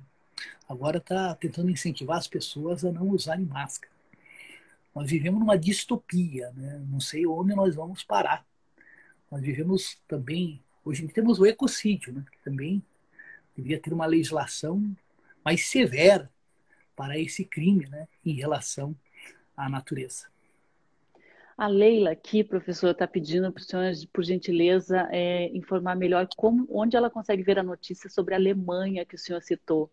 [0.68, 3.97] agora está tentando incentivar as pessoas a não usarem máscara.
[4.98, 6.84] Nós vivemos numa distopia, né?
[6.90, 8.44] não sei onde nós vamos parar.
[9.30, 12.26] Nós vivemos também, hoje temos o ecocídio, né?
[12.32, 12.82] que também
[13.56, 14.84] deveria ter uma legislação
[15.46, 16.32] mais severa
[16.96, 18.96] para esse crime né, em relação
[19.56, 20.26] à natureza.
[21.56, 26.68] A Leila aqui, professor, está pedindo para o senhor, por gentileza, é, informar melhor como,
[26.72, 29.92] onde ela consegue ver a notícia sobre a Alemanha que o senhor citou.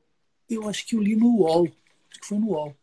[0.49, 1.67] Eu acho que eu li no UOL,
[2.11, 2.75] acho que foi no UOL.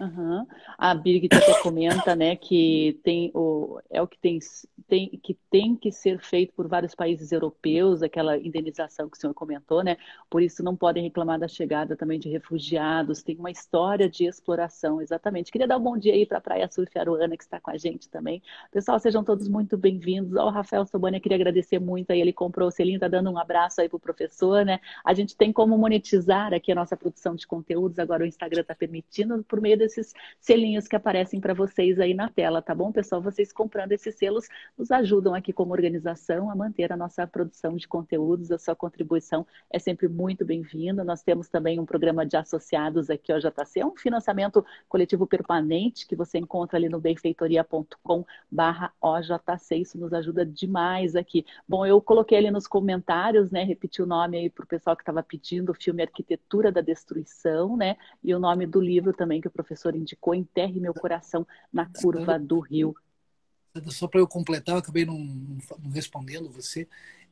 [0.00, 0.46] Uhum.
[0.78, 4.38] A Birgit até comenta, né, que tem o é o que tem,
[4.86, 9.34] tem que tem que ser feito por vários países europeus, aquela indenização que o senhor
[9.34, 9.96] comentou, né?
[10.30, 13.24] Por isso não podem reclamar da chegada também de refugiados.
[13.24, 15.50] Tem uma história de exploração, exatamente.
[15.50, 17.76] Queria dar um bom dia aí para a Praia Surf Aruana que está com a
[17.76, 18.40] gente também.
[18.70, 20.36] Pessoal, sejam todos muito bem-vindos.
[20.36, 23.80] Ao Rafael Sobania queria agradecer muito aí, ele comprou o selinho, tá dando um abraço
[23.80, 24.78] aí pro professor, né?
[25.04, 28.76] A gente tem como monetizar aqui a nossa produção de conteúdos, agora o Instagram está
[28.76, 33.22] permitindo por meio desses selinhos que aparecem para vocês aí na tela, tá bom, pessoal?
[33.22, 34.46] Vocês comprando esses selos
[34.76, 38.52] nos ajudam aqui como organização a manter a nossa produção de conteúdos.
[38.52, 41.02] A sua contribuição é sempre muito bem-vinda.
[41.02, 46.06] Nós temos também um programa de associados aqui, ó, JC, é um financiamento coletivo permanente
[46.06, 49.76] que você encontra ali no benfeitoria.com barra OJC.
[49.76, 51.46] Isso nos ajuda demais aqui.
[51.66, 53.64] Bom, eu coloquei ali nos comentários, né?
[53.64, 57.76] Repeti o nome aí para o pessoal que estava pedindo, o filme Arquitetura da Destruição,
[57.76, 57.96] né?
[58.22, 61.86] E o nome do livro também que o professor professor indicou, Enterre Meu Coração na
[61.86, 62.94] Curva do Rio.
[63.86, 66.88] Só para eu completar, eu acabei não, não respondendo você.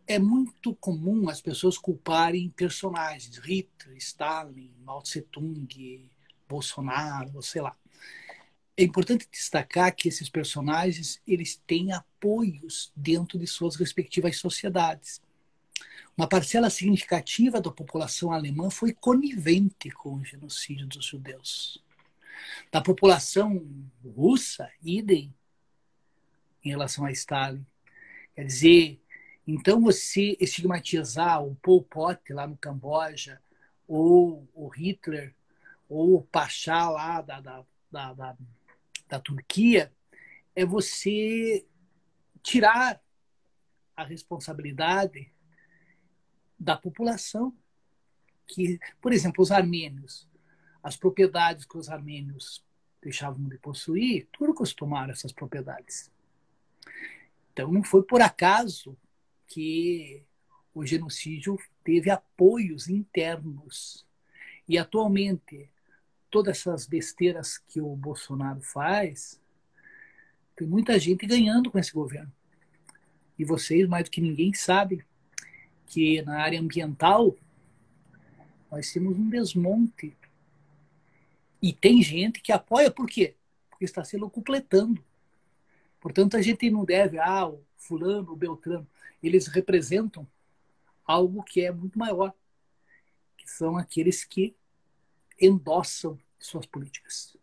[0.06, 6.08] É muito comum as pessoas culparem personagens, Hitler, Stalin, Mao Tse Tung,
[6.48, 7.76] Bolsonaro, sei lá.
[8.76, 15.20] É importante destacar que esses personagens eles têm apoios dentro de suas respectivas sociedades.
[16.16, 21.84] Uma parcela significativa da população alemã foi conivente com o genocídio dos judeus.
[22.70, 23.66] Da população
[24.04, 25.34] russa, idem
[26.64, 27.64] em relação a Stalin.
[28.34, 29.00] Quer dizer,
[29.46, 33.40] então você estigmatizar o Pol Pot lá no Camboja,
[33.86, 35.34] ou o Hitler,
[35.88, 38.36] ou o Pachá lá da, da, da, da,
[39.08, 39.92] da Turquia,
[40.54, 41.64] é você
[42.42, 43.00] tirar
[43.96, 45.32] a responsabilidade
[46.58, 47.56] da população.
[48.48, 50.28] Que, por exemplo, os armênios
[50.86, 52.64] as propriedades que os armênios
[53.02, 56.12] deixavam de possuir, turcos tomaram essas propriedades.
[57.52, 58.96] Então não foi por acaso
[59.48, 60.22] que
[60.72, 64.06] o genocídio teve apoios internos.
[64.68, 65.68] E atualmente,
[66.30, 69.40] todas essas besteiras que o Bolsonaro faz,
[70.54, 72.32] tem muita gente ganhando com esse governo.
[73.36, 75.02] E vocês, mais do que ninguém, sabem
[75.88, 77.36] que na área ambiental
[78.70, 80.16] nós temos um desmonte
[81.66, 83.34] e tem gente que apoia por quê?
[83.68, 85.04] Porque está se completando.
[86.00, 88.86] Portanto, a gente não deve, ah, o fulano, o beltrano.
[89.20, 90.24] Eles representam
[91.04, 92.32] algo que é muito maior,
[93.36, 94.54] que são aqueles que
[95.40, 97.36] endossam suas políticas.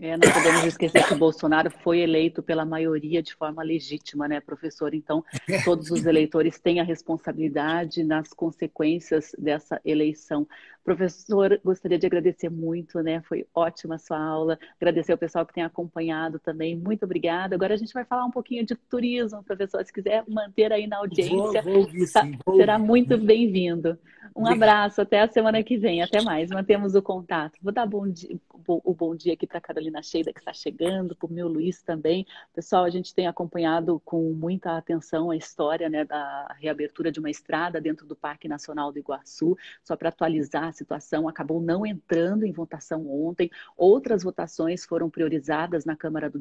[0.00, 4.40] É, não podemos esquecer que o Bolsonaro foi eleito pela maioria de forma legítima, né,
[4.40, 4.94] professor?
[4.94, 5.24] Então,
[5.64, 10.46] todos os eleitores têm a responsabilidade nas consequências dessa eleição.
[10.84, 13.22] Professor, gostaria de agradecer muito, né?
[13.22, 14.58] Foi ótima a sua aula.
[14.76, 16.76] Agradecer ao pessoal que tem acompanhado também.
[16.76, 17.54] Muito obrigada.
[17.54, 19.82] Agora a gente vai falar um pouquinho de turismo, professor.
[19.82, 23.98] Se quiser manter aí na audiência, vou, vou sim, vou será muito bem-vindo.
[24.36, 26.02] Um abraço, até a semana que vem.
[26.02, 26.50] Até mais.
[26.50, 27.56] Mantemos o contato.
[27.62, 31.26] Vou dar bom dia, o bom dia aqui para Carolina Sheida, que está chegando, para
[31.26, 32.26] o meu Luiz também.
[32.52, 37.30] Pessoal, a gente tem acompanhado com muita atenção a história né, da reabertura de uma
[37.30, 39.56] estrada dentro do Parque Nacional do Iguaçu.
[39.84, 43.50] Só para atualizar situação, acabou não entrando em votação ontem.
[43.76, 46.40] Outras votações foram priorizadas na Câmara do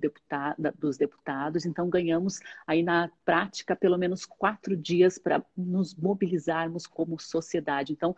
[0.78, 7.20] dos Deputados, então ganhamos aí na prática pelo menos quatro dias para nos mobilizarmos como
[7.20, 7.94] sociedade.
[7.94, 8.16] Então,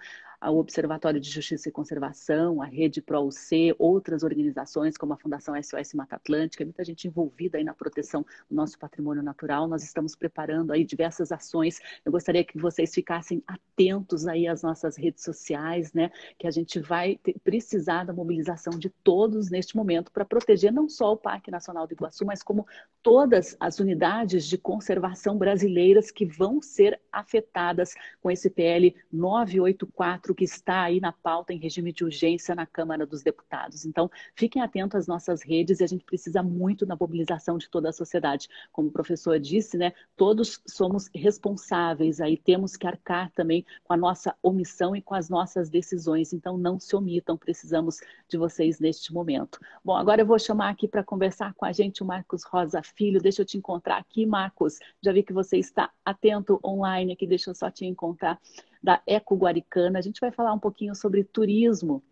[0.50, 5.94] o Observatório de Justiça e Conservação, a Rede ProUC, outras organizações como a Fundação SOS
[5.94, 9.68] Mata Atlântica, muita gente envolvida aí na proteção do nosso patrimônio natural.
[9.68, 11.80] Nós estamos preparando aí diversas ações.
[12.04, 16.12] Eu gostaria que vocês ficassem atentos aí às nossas redes sociais, né?
[16.38, 20.88] Que a gente vai ter, precisar da mobilização de todos neste momento para proteger não
[20.88, 22.68] só o Parque Nacional do Iguaçu, mas como
[23.02, 30.44] todas as unidades de conservação brasileiras que vão ser afetadas com esse PL 984 que
[30.44, 33.86] está aí na pauta em regime de urgência na Câmara dos Deputados.
[33.86, 37.90] Então, fiquem atentos às nossas redes e a gente precisa muito da mobilização de toda
[37.90, 38.48] a sociedade.
[38.72, 43.98] Como o professor disse, né, todos somos responsáveis aí, temos que arcar também com a
[43.98, 46.34] nossa omissão e com as nossas decisões.
[46.34, 49.60] Então, não se omitam, precisamos de vocês neste momento.
[49.84, 53.22] Bom, agora eu vou chamar aqui para conversar com a gente o Marcos Rosa Filho.
[53.22, 54.80] Deixa eu te encontrar aqui, Marcos.
[55.02, 58.40] Já vi que você está atento online aqui, deixa eu só te encontrar
[58.86, 59.98] da Eco Guaricana.
[59.98, 62.04] A gente vai falar um pouquinho sobre turismo.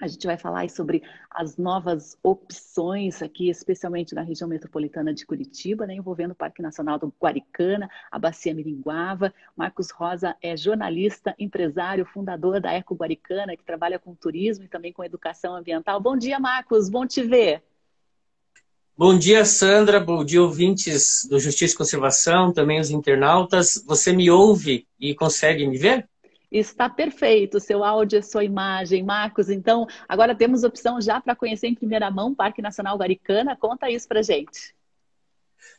[0.00, 5.86] A gente vai falar sobre as novas opções aqui, especialmente na região metropolitana de Curitiba,
[5.86, 9.34] né, envolvendo o Parque Nacional do Guaricana, a Bacia Miringuava.
[9.56, 14.92] Marcos Rosa é jornalista, empresário, fundador da Eco Guaricana, que trabalha com turismo e também
[14.92, 16.00] com educação ambiental.
[16.00, 17.62] Bom dia, Marcos, bom te ver.
[18.98, 20.00] Bom dia, Sandra.
[20.00, 23.80] Bom dia, ouvintes do Justiça e Conservação, também os internautas.
[23.86, 26.08] Você me ouve e consegue me ver?
[26.50, 29.04] Está perfeito, seu áudio, sua imagem.
[29.04, 33.56] Marcos, então, agora temos opção já para conhecer em primeira mão o Parque Nacional Guaricana.
[33.56, 34.74] Conta isso para gente.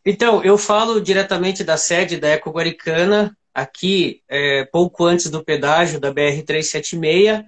[0.05, 5.99] Então, eu falo diretamente da sede da Eco Guaricana, aqui é, pouco antes do pedágio
[5.99, 7.43] da BR-376,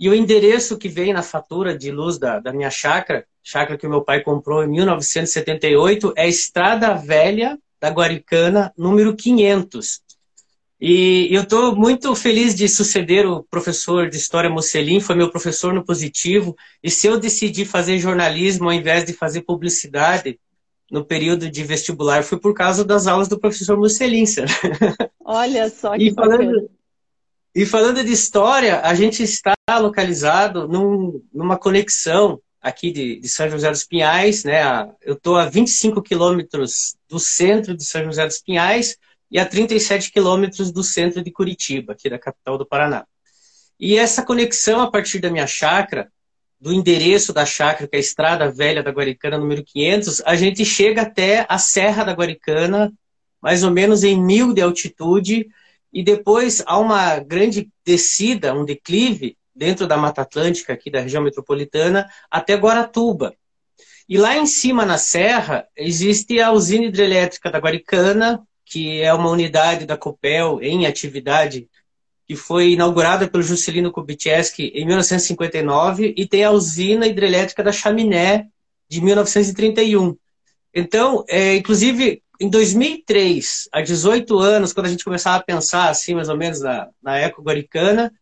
[0.00, 3.86] e o endereço que vem na fatura de luz da, da minha chácara chácara que
[3.86, 10.00] meu pai comprou em 1978, é Estrada Velha da Guaricana, número 500.
[10.80, 15.72] E eu estou muito feliz de suceder o professor de História Mocelin, foi meu professor
[15.72, 16.56] no positivo.
[16.82, 20.40] E se eu decidi fazer jornalismo ao invés de fazer publicidade
[20.90, 24.24] no período de vestibular, foi por causa das aulas do professor Mocelin.
[25.24, 26.70] Olha só que e falando,
[27.54, 33.48] e falando de história, a gente está localizado num, numa conexão aqui de, de, São
[33.48, 34.60] José dos Pinhais, né?
[35.00, 38.96] Eu estou a 25 quilômetros do centro de São José dos Pinhais
[39.30, 43.06] e a 37 quilômetros do centro de Curitiba, aqui da capital do Paraná.
[43.78, 46.10] E essa conexão a partir da minha chácara,
[46.60, 50.64] do endereço da chácara, que é a Estrada Velha da Guaricana, número 500, a gente
[50.64, 52.92] chega até a Serra da Guaricana,
[53.40, 55.46] mais ou menos em mil de altitude,
[55.92, 61.22] e depois há uma grande descida, um declive, dentro da Mata Atlântica, aqui da região
[61.22, 63.34] metropolitana, até Guaratuba.
[64.08, 69.30] E lá em cima, na serra, existe a usina hidrelétrica da Guaricana, que é uma
[69.30, 71.68] unidade da Copel em atividade,
[72.26, 78.46] que foi inaugurada pelo Juscelino Kubitschek em 1959, e tem a usina hidrelétrica da Chaminé,
[78.88, 80.16] de 1931.
[80.74, 86.14] Então, é, inclusive, em 2003, há 18 anos, quando a gente começava a pensar, assim,
[86.14, 88.12] mais ou menos, na, na Eco Guaricana,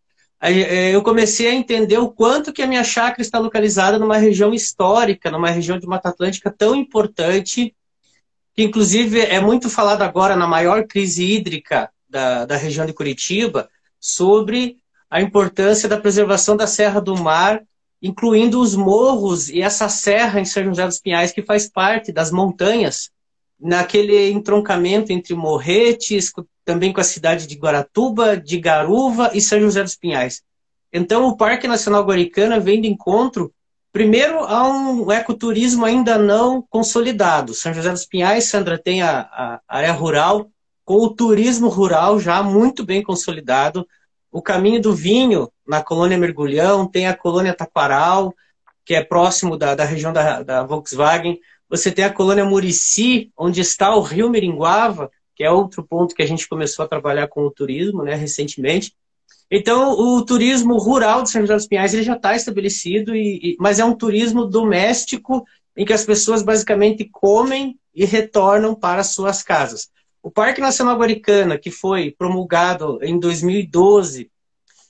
[0.52, 5.30] eu comecei a entender o quanto que a minha chácara está localizada numa região histórica,
[5.30, 7.74] numa região de Mata Atlântica tão importante,
[8.54, 13.68] que inclusive é muito falado agora na maior crise hídrica da, da região de Curitiba,
[13.98, 14.76] sobre
[15.08, 17.62] a importância da preservação da Serra do Mar,
[18.02, 22.30] incluindo os morros e essa serra em São José dos Pinhais, que faz parte das
[22.30, 23.10] montanhas,
[23.58, 26.30] naquele entroncamento entre Morretes,
[26.64, 30.42] também com a cidade de Guaratuba, de Garuva e São José dos Pinhais.
[30.92, 33.52] Então, o Parque Nacional Guaricana vem de encontro,
[33.92, 37.52] primeiro, a um ecoturismo ainda não consolidado.
[37.52, 40.48] São José dos Pinhais, Sandra, tem a, a área rural,
[40.84, 43.86] com o turismo rural já muito bem consolidado.
[44.30, 48.34] O caminho do vinho, na colônia Mergulhão, tem a colônia Taquaral,
[48.84, 51.38] que é próximo da, da região da, da Volkswagen.
[51.68, 56.22] Você tem a colônia Murici, onde está o rio Miringuava, que é outro ponto que
[56.22, 58.94] a gente começou a trabalhar com o turismo né, recentemente.
[59.50, 63.56] Então, o turismo rural de São José dos Pinhais ele já está estabelecido, e, e,
[63.58, 65.44] mas é um turismo doméstico
[65.76, 69.90] em que as pessoas basicamente comem e retornam para suas casas.
[70.22, 74.30] O Parque Nacional Guaricana, que foi promulgado em 2012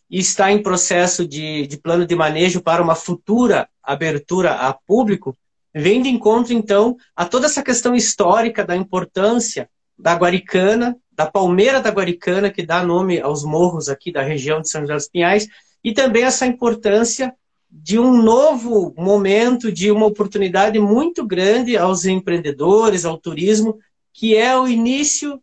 [0.08, 5.36] e está em processo de, de plano de manejo para uma futura abertura a público,
[5.74, 9.68] vem de encontro, então, a toda essa questão histórica da importância
[9.98, 14.68] da Guaricana, da Palmeira da Guaricana, que dá nome aos morros aqui da região de
[14.68, 15.48] São José dos Pinhais,
[15.82, 17.34] e também essa importância
[17.70, 23.78] de um novo momento, de uma oportunidade muito grande aos empreendedores, ao turismo,
[24.12, 25.40] que é o início,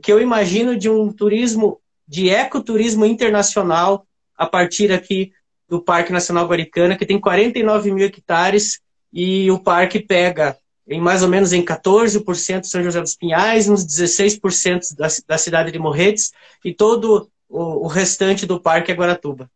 [0.00, 5.32] que eu imagino, de um turismo, de ecoturismo internacional, a partir aqui
[5.68, 8.80] do Parque Nacional Guaricana, que tem 49 mil hectares,
[9.12, 13.84] e o parque pega em mais ou menos em 14% São José dos Pinhais, uns
[13.84, 16.32] 16% da, da cidade de Morretes,
[16.64, 19.50] e todo o, o restante do Parque é Guaratuba.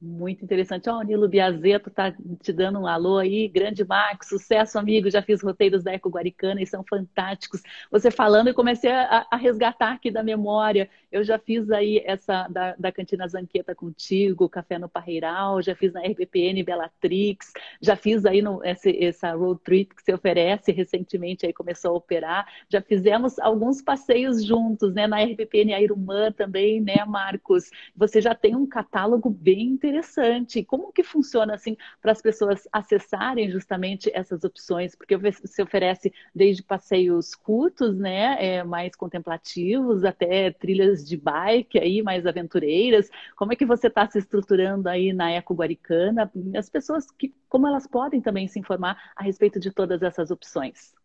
[0.00, 0.88] Muito interessante.
[0.88, 3.48] Ó, oh, o Nilo Biazeto tá te dando um alô aí.
[3.48, 5.10] Grande Marcos, sucesso, amigo.
[5.10, 7.62] Já fiz roteiros da Eco Guaricana e são fantásticos.
[7.90, 10.88] Você falando, eu comecei a, a, resgatar aqui da memória.
[11.10, 15.92] Eu já fiz aí essa da, da Cantina Zanqueta contigo, Café no Parreiral, já fiz
[15.92, 21.44] na RPPN Bellatrix, já fiz aí no, esse, essa road trip que se oferece recentemente,
[21.44, 22.46] aí começou a operar.
[22.68, 25.08] Já fizemos alguns passeios juntos, né?
[25.08, 27.68] Na RPPN Airumã também, né, Marcos?
[27.96, 30.64] Você já tem um catálogo bem interessante interessante.
[30.64, 34.94] Como que funciona assim para as pessoas acessarem justamente essas opções?
[34.94, 42.02] Porque você oferece desde passeios curtos, né, é, mais contemplativos, até trilhas de bike aí
[42.02, 43.08] mais aventureiras.
[43.36, 46.30] Como é que você está se estruturando aí na Eco Guaricana?
[46.56, 50.97] As pessoas que como elas podem também se informar a respeito de todas essas opções?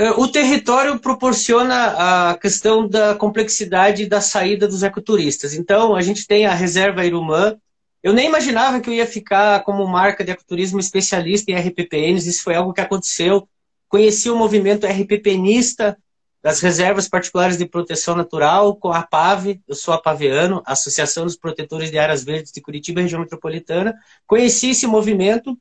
[0.00, 5.54] É, o território proporciona a questão da complexidade da saída dos ecoturistas.
[5.54, 7.56] Então, a gente tem a reserva Irumã.
[8.00, 12.44] Eu nem imaginava que eu ia ficar como marca de ecoturismo especialista em RPPNs, isso
[12.44, 13.48] foi algo que aconteceu.
[13.88, 15.98] Conheci o movimento RPPNista
[16.40, 21.90] das reservas particulares de proteção natural com a PAV, eu sou apaveano, Associação dos Protetores
[21.90, 23.96] de Áreas Verdes de Curitiba, região metropolitana.
[24.28, 25.58] Conheci esse movimento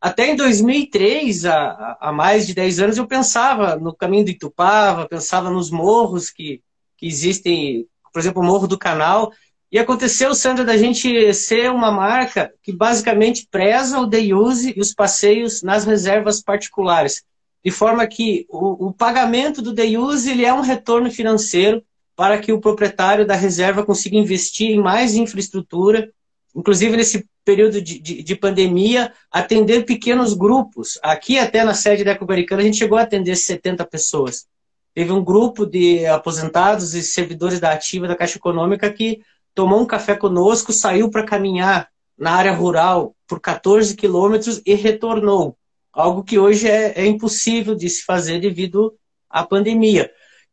[0.00, 5.08] até em 2003, há, há mais de 10 anos, eu pensava no caminho do Itupava,
[5.08, 6.62] pensava nos morros que,
[6.96, 9.32] que existem, por exemplo, o Morro do Canal.
[9.70, 14.80] E aconteceu, Sandra, da gente ser uma marca que basicamente preza o day use e
[14.80, 17.24] os passeios nas reservas particulares.
[17.64, 21.82] De forma que o, o pagamento do day use ele é um retorno financeiro
[22.14, 26.10] para que o proprietário da reserva consiga investir em mais infraestrutura
[26.58, 30.98] inclusive nesse período de, de, de, pandemia, atender pequenos grupos.
[31.02, 34.46] Aqui, até na sede da Ecobaricana, a gente chegou a atender 70 pessoas.
[34.92, 39.22] Teve um grupo de aposentados e servidores da ativa da Caixa Econômica que
[39.54, 41.88] tomou um café conosco, saiu para caminhar
[42.18, 45.56] na área rural por 14 quilômetros e retornou.
[45.92, 48.94] Algo que hoje é, é impossível de se fazer devido
[49.30, 50.10] à pandemia.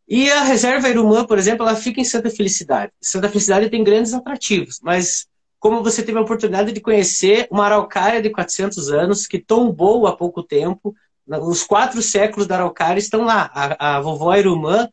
[0.07, 2.91] E a reserva Irumã, por exemplo, ela fica em Santa Felicidade.
[3.01, 5.27] Santa Felicidade tem grandes atrativos, mas
[5.65, 10.15] como você teve a oportunidade de conhecer uma araucária de 400 anos que tombou há
[10.15, 10.93] pouco tempo.
[11.27, 13.49] Os quatro séculos da araucária estão lá.
[13.51, 14.87] A, a vovó Irumã,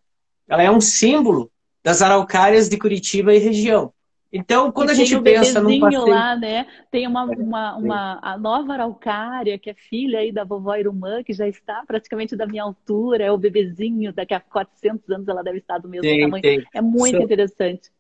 [0.49, 1.51] ela é um símbolo
[1.85, 3.93] das araucárias de Curitiba e região.
[4.33, 6.07] Então, quando e a gente pensa num passeio...
[6.07, 6.67] lá, né?
[6.91, 11.35] Tem uma, uma, uma, a nova araucária, que é filha aí da vovó Irumã, que
[11.35, 15.59] já está praticamente da minha altura, é o bebezinho, daqui a 400 anos ela deve
[15.59, 16.41] estar do mesmo tem, tamanho.
[16.41, 16.65] Tem.
[16.73, 17.23] É muito so...
[17.23, 17.91] interessante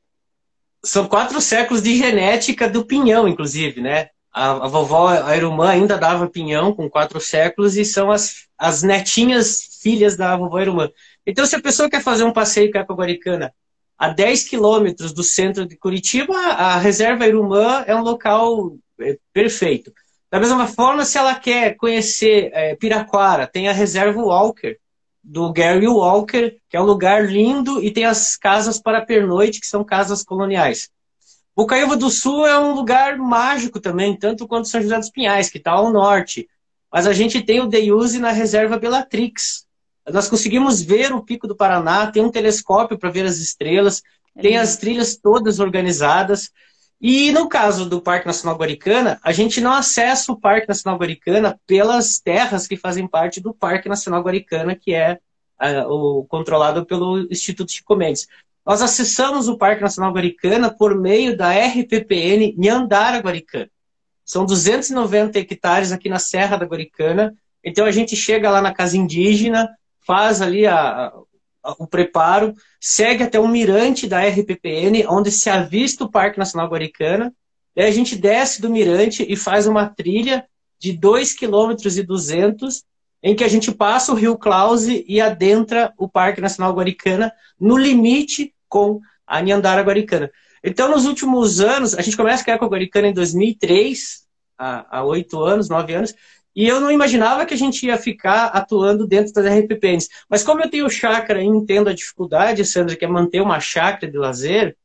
[0.84, 4.08] são quatro séculos de genética do pinhão, inclusive, né?
[4.32, 8.82] A, a vovó, a irmã ainda dava pinhão com quatro séculos e são as, as
[8.82, 10.90] netinhas filhas da vovó irmã.
[11.26, 13.54] Então, se a pessoa quer fazer um passeio com a Guaricana
[13.98, 19.92] a 10 quilômetros do centro de Curitiba, a reserva Irumã é um local é, perfeito.
[20.28, 24.76] Da mesma forma, se ela quer conhecer é, Piraquara, tem a reserva Walker,
[25.22, 29.66] do Gary Walker, que é um lugar lindo, e tem as casas para pernoite, que
[29.66, 30.90] são casas coloniais.
[31.54, 35.58] Bocaiúva do Sul é um lugar mágico também, tanto quanto São José dos Pinhais, que
[35.58, 36.48] está ao norte.
[36.90, 39.66] Mas a gente tem o Deuse na reserva Bellatrix.
[40.10, 44.02] Nós conseguimos ver o Pico do Paraná, tem um telescópio para ver as estrelas,
[44.34, 46.50] é tem as trilhas todas organizadas.
[47.04, 51.60] E no caso do Parque Nacional Guaricana, a gente não acessa o Parque Nacional Guaricana
[51.66, 55.18] pelas terras que fazem parte do Parque Nacional Guaricana, que é
[55.88, 58.28] o controlado pelo Instituto Chico Mendes.
[58.64, 63.68] Nós acessamos o Parque Nacional Guaricana por meio da RPPN Nhandara Guaricana.
[64.24, 67.34] São 290 hectares aqui na Serra da Guaricana.
[67.64, 69.68] Então a gente chega lá na casa indígena,
[70.06, 71.12] faz ali a,
[71.78, 77.32] o preparo, segue até o mirante da RPPN, onde se avista o Parque Nacional Guaricana.
[77.74, 80.44] Daí a gente desce do mirante e faz uma trilha
[80.78, 82.68] de 2,2 km
[83.22, 87.76] em que a gente passa o Rio Clause e adentra o Parque Nacional Guaricana no
[87.76, 90.30] limite com a Niandara Guaricana.
[90.64, 94.26] Então, nos últimos anos, a gente começa a com a Guaricana em 2003,
[94.58, 96.14] há oito anos, nove anos,
[96.54, 100.08] e eu não imaginava que a gente ia ficar atuando dentro das RPPNs.
[100.28, 104.10] Mas como eu tenho chácara e entendo a dificuldade, Sandra, que é manter uma chácara
[104.10, 104.76] de lazer,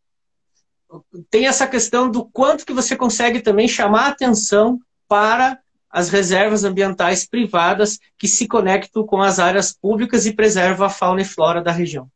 [1.30, 5.60] tem essa questão do quanto que você consegue também chamar atenção para
[5.90, 11.22] as reservas ambientais privadas que se conectam com as áreas públicas e preservam a fauna
[11.22, 12.10] e flora da região.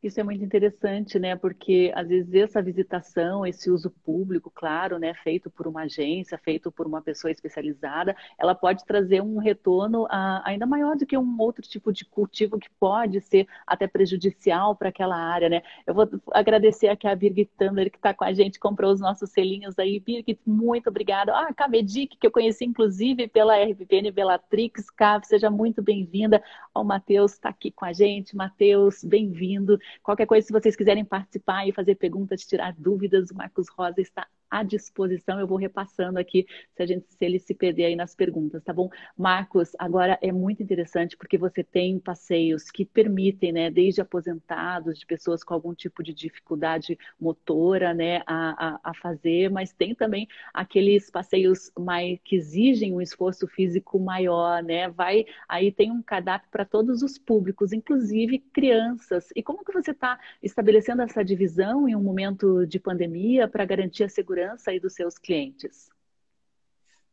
[0.00, 1.34] Isso é muito interessante, né?
[1.34, 6.70] Porque às vezes essa visitação, esse uso público, claro, né, feito por uma agência, feito
[6.70, 11.36] por uma pessoa especializada, ela pode trazer um retorno a, ainda maior do que um
[11.40, 15.62] outro tipo de cultivo que pode ser até prejudicial para aquela área, né?
[15.84, 19.30] Eu vou agradecer aqui a Birgit Tumler que está com a gente, comprou os nossos
[19.30, 19.98] selinhos aí.
[19.98, 21.32] Birgit, muito obrigada.
[21.36, 26.40] Ah, Camedic, que eu conheci inclusive pela RPPN Bellatrix, Cav, seja muito bem-vinda.
[26.72, 28.36] O Matheus está aqui com a gente.
[28.36, 29.76] Matheus, bem-vindo.
[30.02, 34.26] Qualquer coisa, se vocês quiserem participar e fazer perguntas, tirar dúvidas, o Marcos Rosa está
[34.50, 35.38] à disposição.
[35.38, 38.72] Eu vou repassando aqui se a gente se ele se perder aí nas perguntas, tá
[38.72, 38.88] bom?
[39.16, 45.06] Marcos, agora é muito interessante porque você tem passeios que permitem, né, desde aposentados, de
[45.06, 50.26] pessoas com algum tipo de dificuldade motora, né, a, a, a fazer, mas tem também
[50.54, 54.88] aqueles passeios mais que exigem um esforço físico maior, né?
[54.88, 59.28] Vai aí tem um cardápio para todos os públicos, inclusive crianças.
[59.34, 64.04] E como que você está estabelecendo essa divisão em um momento de pandemia para garantir
[64.04, 65.88] a segurança segurança aí dos seus clientes?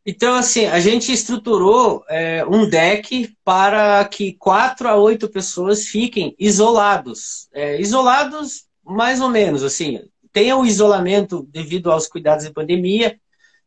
[0.06, 6.36] Então, assim, a gente estruturou é, um deck para que quatro a oito pessoas fiquem
[6.38, 7.50] isolados.
[7.52, 10.00] É, isolados, mais ou menos, assim.
[10.32, 13.20] Tem o isolamento devido aos cuidados de pandemia.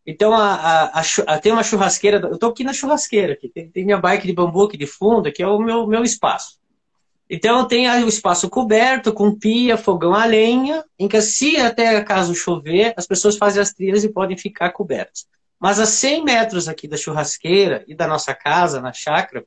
[0.06, 2.20] Então, a, a, a, tem uma churrasqueira.
[2.20, 3.32] Eu estou aqui na churrasqueira.
[3.32, 6.04] Aqui, tem, tem minha bike de bambu aqui de fundo, que é o meu, meu
[6.04, 6.60] espaço.
[7.30, 12.34] Então tem o espaço coberto, com pia, fogão a lenha, em que se até caso
[12.34, 15.26] chover, as pessoas fazem as trilhas e podem ficar cobertas.
[15.60, 19.44] Mas a 100 metros aqui da churrasqueira e da nossa casa, na chácara,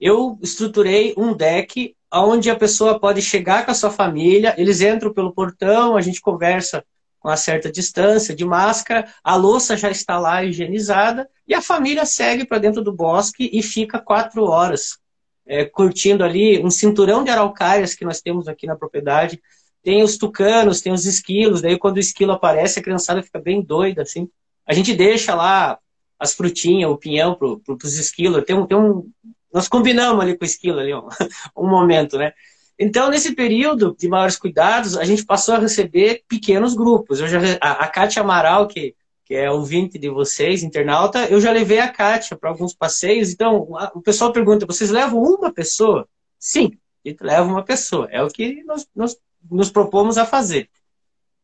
[0.00, 5.12] eu estruturei um deck onde a pessoa pode chegar com a sua família, eles entram
[5.12, 6.82] pelo portão, a gente conversa
[7.18, 12.06] com uma certa distância, de máscara, a louça já está lá higienizada, e a família
[12.06, 14.98] segue para dentro do bosque e fica quatro horas
[15.46, 19.40] é, curtindo ali um cinturão de araucárias que nós temos aqui na propriedade.
[19.82, 23.62] Tem os tucanos, tem os esquilos, daí quando o esquilo aparece, a criançada fica bem
[23.62, 24.28] doida, assim.
[24.66, 25.78] A gente deixa lá
[26.18, 28.44] as frutinhas, o pinhão para pro, os esquilos.
[28.44, 29.08] Tem um, tem um,
[29.52, 31.06] nós combinamos ali com o esquilo ali, um,
[31.56, 32.32] um momento, né?
[32.78, 37.20] Então, nesse período de maiores cuidados, a gente passou a receber pequenos grupos.
[37.20, 38.94] Eu já, a, a Kátia Amaral, que
[39.26, 43.32] que é ouvinte de vocês, internauta, eu já levei a Kátia para alguns passeios.
[43.32, 46.08] Então, o pessoal pergunta: vocês levam uma pessoa?
[46.38, 48.06] Sim, a gente leva uma pessoa.
[48.12, 49.16] É o que nós, nós
[49.50, 50.70] nos propomos a fazer.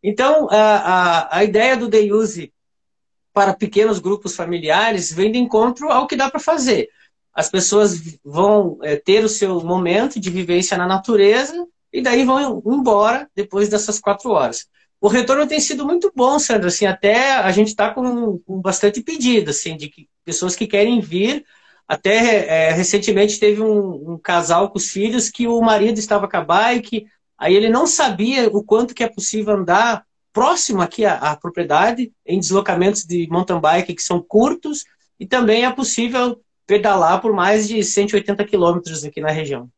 [0.00, 2.52] Então, a, a, a ideia do Day Use
[3.32, 6.88] para pequenos grupos familiares vem de encontro ao que dá para fazer.
[7.34, 12.62] As pessoas vão é, ter o seu momento de vivência na natureza e daí vão
[12.64, 14.68] embora depois dessas quatro horas
[15.02, 16.68] o retorno tem sido muito bom, Sandra.
[16.68, 21.00] Assim, até a gente está com, com, bastante pedido, assim, de que, pessoas que querem
[21.00, 21.44] vir.
[21.88, 26.36] Até é, recentemente teve um, um, casal com os filhos que o marido estava com
[26.36, 31.14] a bike, aí ele não sabia o quanto que é possível andar próximo aqui à,
[31.16, 34.84] à propriedade, em deslocamentos de mountain bike que são curtos,
[35.18, 39.68] e também é possível pedalar por mais de 180 quilômetros aqui na região.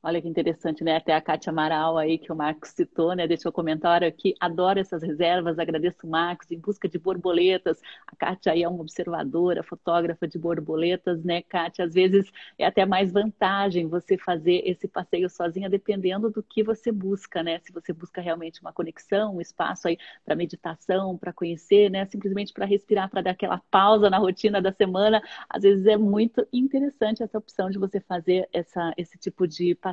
[0.00, 0.96] Olha que interessante, né?
[0.96, 3.26] Até a Cátia Amaral aí, que o Marcos citou, né?
[3.26, 4.32] Deixou comentário aqui.
[4.38, 7.80] Adoro essas reservas, agradeço o Marcos, em busca de borboletas.
[8.06, 11.84] A Cátia aí é uma observadora, fotógrafa de borboletas, né, Cátia?
[11.84, 16.92] Às vezes é até mais vantagem você fazer esse passeio sozinha, dependendo do que você
[16.92, 17.58] busca, né?
[17.64, 22.06] Se você busca realmente uma conexão, um espaço aí para meditação, para conhecer, né?
[22.06, 25.20] Simplesmente para respirar, para dar aquela pausa na rotina da semana.
[25.50, 29.87] Às vezes é muito interessante essa opção de você fazer essa, esse tipo de passeio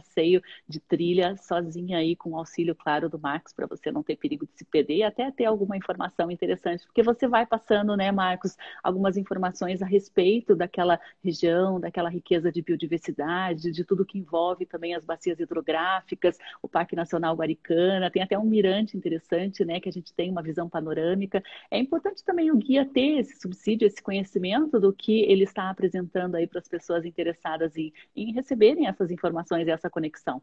[0.67, 4.45] de trilha sozinha aí, com o auxílio, claro, do Marcos, para você não ter perigo
[4.45, 8.55] de se perder e até ter alguma informação interessante, porque você vai passando, né, Marcos,
[8.83, 14.95] algumas informações a respeito daquela região, daquela riqueza de biodiversidade, de tudo que envolve também
[14.95, 19.91] as bacias hidrográficas, o Parque Nacional Guaricana, tem até um mirante interessante, né, que a
[19.91, 21.43] gente tem uma visão panorâmica.
[21.69, 26.35] É importante também o guia ter esse subsídio, esse conhecimento do que ele está apresentando
[26.35, 30.41] aí para as pessoas interessadas em, em receberem essas informações e essa conexão.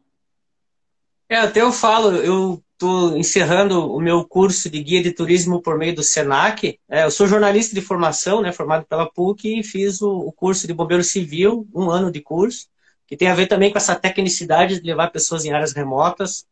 [1.29, 5.77] É, até eu falo, eu estou encerrando o meu curso de guia de turismo por
[5.77, 6.79] meio do SENAC.
[6.89, 10.67] É, eu sou jornalista de formação, né, formado pela PUC, e fiz o, o, curso
[10.67, 12.67] de bombeiro civil, um ano de curso,
[13.07, 16.45] que tem a ver também com essa tecnicidade de levar pessoas em áreas remotas.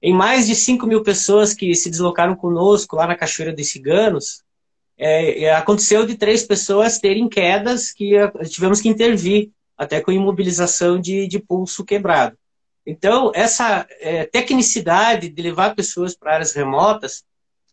[0.00, 4.42] Em mais de 5 mil pessoas que se deslocaram conosco lá na Cachoeira dos Ciganos,
[4.98, 8.12] é, é aconteceu de três pessoas terem quedas que
[8.48, 12.36] tivemos que intervir, até com imobilização de, de pulso quebrado.
[12.86, 17.24] Então, essa é, tecnicidade de levar pessoas para áreas remotas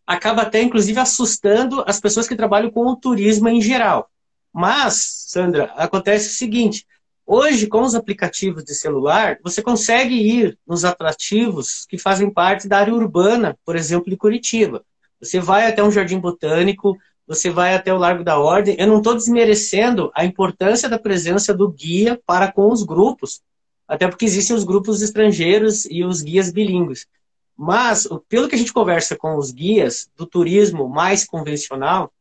[0.05, 4.09] acaba até, inclusive, assustando as pessoas que trabalham com o turismo em geral.
[4.51, 6.85] Mas, Sandra, acontece o seguinte:
[7.25, 12.79] hoje, com os aplicativos de celular, você consegue ir nos atrativos que fazem parte da
[12.79, 14.83] área urbana, por exemplo, de Curitiba.
[15.21, 16.97] Você vai até um jardim botânico,
[17.27, 18.75] você vai até o Largo da Ordem.
[18.77, 23.41] Eu não estou desmerecendo a importância da presença do guia para com os grupos,
[23.87, 27.07] até porque existem os grupos estrangeiros e os guias bilíngues.
[27.55, 32.11] Mas, pelo que a gente conversa com os guias do turismo mais convencional,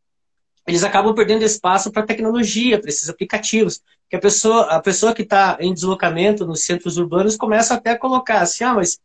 [0.66, 3.80] eles acabam perdendo espaço para tecnologia, para esses aplicativos.
[4.08, 7.98] Que a pessoa, a pessoa que está em deslocamento nos centros urbanos começa até a
[7.98, 9.00] colocar assim, ah, mas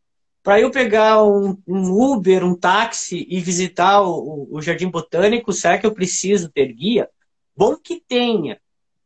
[0.48, 5.78] para eu pegar um, um, Uber, um táxi e visitar o, o Jardim Botânico, será
[5.78, 7.10] que eu preciso ter guia?
[7.54, 8.58] Bom que tenha.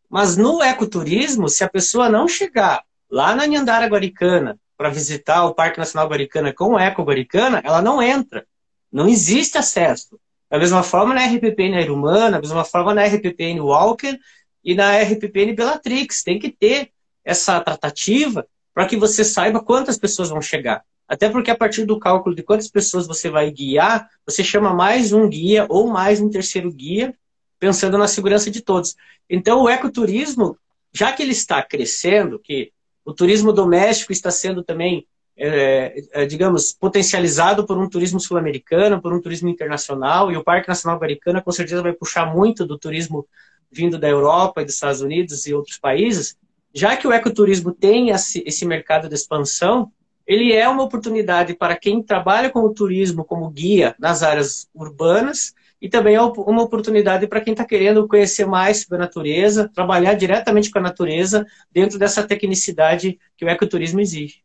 [0.08, 5.56] Mas no ecoturismo, se a pessoa não chegar lá na Nhandara Guaricana para visitar o
[5.56, 8.46] Parque Nacional Guaricana com o Eco Guaricana, ela não entra.
[8.92, 10.20] Não existe acesso.
[10.48, 14.16] Da mesma forma na RPPN Aerumana, da mesma forma na RPPN Walker
[14.64, 16.22] e na RPPN Bellatrix.
[16.22, 16.92] Tem que ter
[17.26, 20.84] essa tratativa para que você saiba quantas pessoas vão chegar.
[21.12, 25.12] Até porque a partir do cálculo de quantas pessoas você vai guiar, você chama mais
[25.12, 27.14] um guia ou mais um terceiro guia,
[27.60, 28.96] pensando na segurança de todos.
[29.30, 30.58] Então o ecoturismo,
[30.94, 32.72] já que ele está crescendo, que
[33.04, 35.06] o turismo doméstico está sendo também,
[35.36, 40.70] é, é, digamos, potencializado por um turismo sul-americano, por um turismo internacional, e o Parque
[40.70, 43.28] Nacional Americano com certeza vai puxar muito do turismo
[43.70, 46.38] vindo da Europa e dos Estados Unidos e outros países.
[46.74, 49.92] Já que o ecoturismo tem esse mercado de expansão,
[50.32, 55.54] ele é uma oportunidade para quem trabalha com o turismo como guia nas áreas urbanas
[55.82, 60.14] e também é uma oportunidade para quem está querendo conhecer mais sobre a natureza, trabalhar
[60.14, 64.42] diretamente com a natureza dentro dessa tecnicidade que o ecoturismo exige.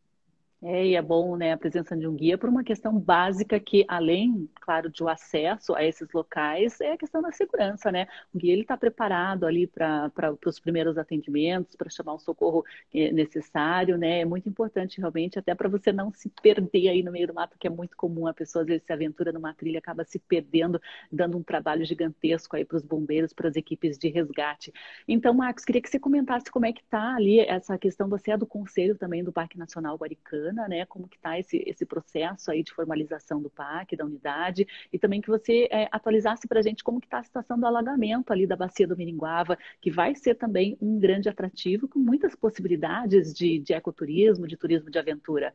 [0.63, 3.85] É, e é bom né, a presença de um guia por uma questão básica que,
[3.87, 8.09] além, claro, de o acesso a esses locais, é a questão da segurança, né?
[8.35, 10.11] O guia está preparado ali para
[10.47, 14.21] os primeiros atendimentos, para chamar o socorro é, necessário, né?
[14.21, 17.59] É muito importante realmente, até para você não se perder aí no meio do mato,
[17.59, 20.81] que é muito comum a pessoa às vezes se aventura numa trilha, acaba se perdendo,
[21.13, 24.73] dando um trabalho gigantesco aí para os bombeiros, para as equipes de resgate.
[25.07, 28.37] Então, Marcos, queria que você comentasse como é que está ali essa questão, você é
[28.39, 30.87] do conselho também do Parque Nacional Guaricã, né?
[30.87, 35.21] Como que está esse, esse processo aí de formalização do PAC, da unidade, e também
[35.21, 38.47] que você é, atualizasse para a gente como que está a situação do alagamento ali
[38.47, 43.59] da bacia do Miringuava, que vai ser também um grande atrativo com muitas possibilidades de,
[43.59, 45.55] de ecoturismo, de turismo de aventura.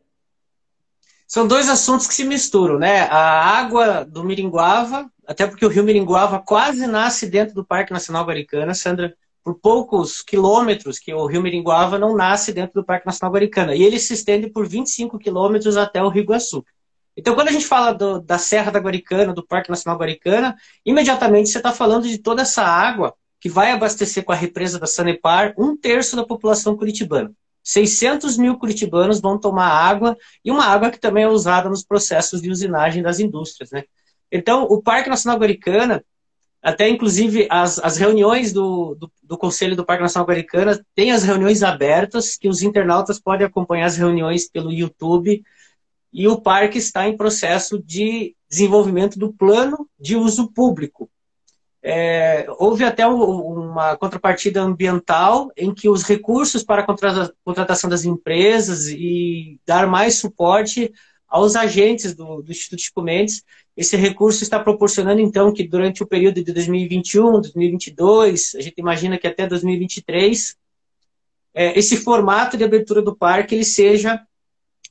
[1.27, 3.03] São dois assuntos que se misturam, né?
[3.03, 8.25] A água do Miringuava, até porque o rio Miringuava quase nasce dentro do Parque Nacional
[8.25, 13.33] Guaricana, Sandra por poucos quilômetros que o rio Miringuava não nasce dentro do Parque Nacional
[13.33, 13.75] Guaricana.
[13.75, 16.63] E ele se estende por 25 quilômetros até o Rio Iguaçu.
[17.17, 21.49] Então, quando a gente fala do, da Serra da Guaricana, do Parque Nacional Guaricana, imediatamente
[21.49, 25.53] você está falando de toda essa água que vai abastecer com a represa da Sanepar
[25.57, 27.31] um terço da população curitibana.
[27.63, 32.41] 600 mil curitibanos vão tomar água, e uma água que também é usada nos processos
[32.41, 33.71] de usinagem das indústrias.
[33.71, 33.83] Né?
[34.31, 36.03] Então, o Parque Nacional Guaricana
[36.61, 41.23] até, inclusive, as, as reuniões do, do, do, Conselho do Parque Nacional Americana tem as
[41.23, 45.43] reuniões abertas, que os internautas podem acompanhar as reuniões pelo YouTube.
[46.13, 51.09] E o parque está em processo de desenvolvimento do plano de uso público.
[51.83, 58.87] É, houve até uma contrapartida ambiental em que os recursos para a contratação das empresas
[58.87, 60.93] e dar mais suporte
[61.27, 63.43] aos agentes do, do Instituto Chico Mendes
[63.75, 69.17] esse recurso está proporcionando, então, que durante o período de 2021, 2022, a gente imagina
[69.17, 70.57] que até 2023,
[71.53, 74.21] é, esse formato de abertura do parque ele seja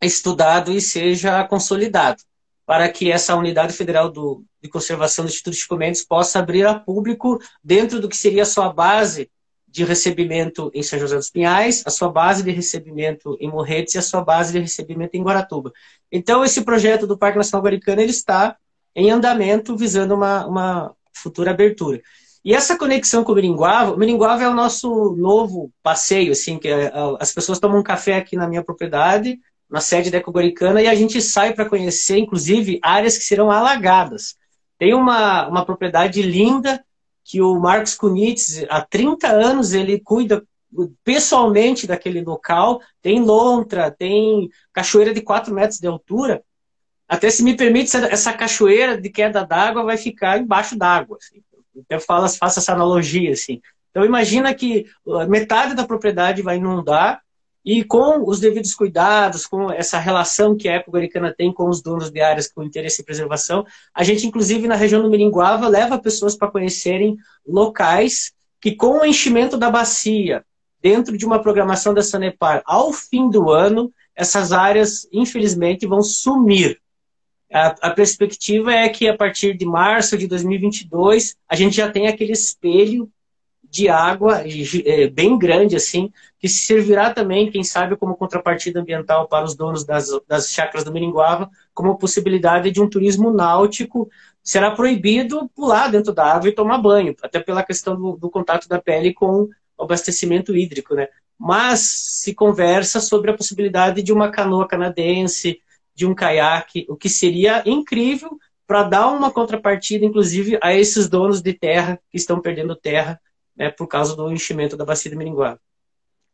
[0.03, 2.23] estudado e seja consolidado,
[2.65, 6.75] para que essa unidade federal do, de conservação do Instituto de Mendes possa abrir a
[6.75, 9.31] público dentro do que seria a sua base
[9.69, 13.99] de recebimento em São José dos Pinhais, a sua base de recebimento em Morretes e
[13.99, 15.73] a sua base de recebimento em Guaratuba.
[16.11, 18.57] Então, esse projeto do Parque Nacional Guaricano ele está
[18.95, 22.01] em andamento visando uma, uma futura abertura.
[22.45, 26.69] E essa conexão com o Miringuava, o Miringuava é o nosso novo passeio, assim, que
[26.69, 29.39] é, as pessoas tomam um café aqui na minha propriedade,
[29.69, 34.37] na sede da Ecogoricana, e a gente sai para conhecer, inclusive, áreas que serão alagadas.
[34.79, 36.83] Tem uma, uma propriedade linda
[37.23, 40.43] que o Marcos Kunitz, há 30 anos, ele cuida
[41.05, 42.81] pessoalmente daquele local.
[43.03, 46.43] Tem lontra, tem cachoeira de 4 metros de altura.
[47.11, 51.19] Até se me permite, essa cachoeira de queda d'água vai ficar embaixo d'água.
[51.21, 51.43] Assim.
[51.89, 53.33] Eu faço essa analogia.
[53.33, 53.61] Assim.
[53.91, 54.87] Então imagina que
[55.29, 57.21] metade da propriedade vai inundar
[57.65, 61.83] e com os devidos cuidados, com essa relação que a Eco Guaricana tem com os
[61.83, 65.99] donos de áreas com interesse em preservação, a gente, inclusive, na região do Miringuava, leva
[65.99, 70.45] pessoas para conhecerem locais que, com o enchimento da bacia,
[70.81, 76.81] dentro de uma programação da Sanepar, ao fim do ano, essas áreas, infelizmente, vão sumir.
[77.53, 82.07] A, a, perspectiva é que a partir de março de 2022 a gente já tem
[82.07, 83.11] aquele espelho
[83.71, 84.43] de água
[84.85, 89.85] é, bem grande, assim, que servirá também, quem sabe, como contrapartida ambiental para os donos
[89.85, 94.11] das, das chácaras do Miringuava, como possibilidade de um turismo náutico.
[94.43, 98.69] Será proibido pular dentro da água e tomar banho, até pela questão do, do contato
[98.69, 99.49] da pele com
[99.79, 101.09] o abastecimento hídrico, né?
[101.39, 105.61] Mas se conversa sobre a possibilidade de uma canoa canadense,
[106.01, 111.43] de um caiaque, o que seria incrível para dar uma contrapartida, inclusive, a esses donos
[111.43, 113.21] de terra que estão perdendo terra
[113.55, 115.59] né, por causa do enchimento da bacia de Miringuá.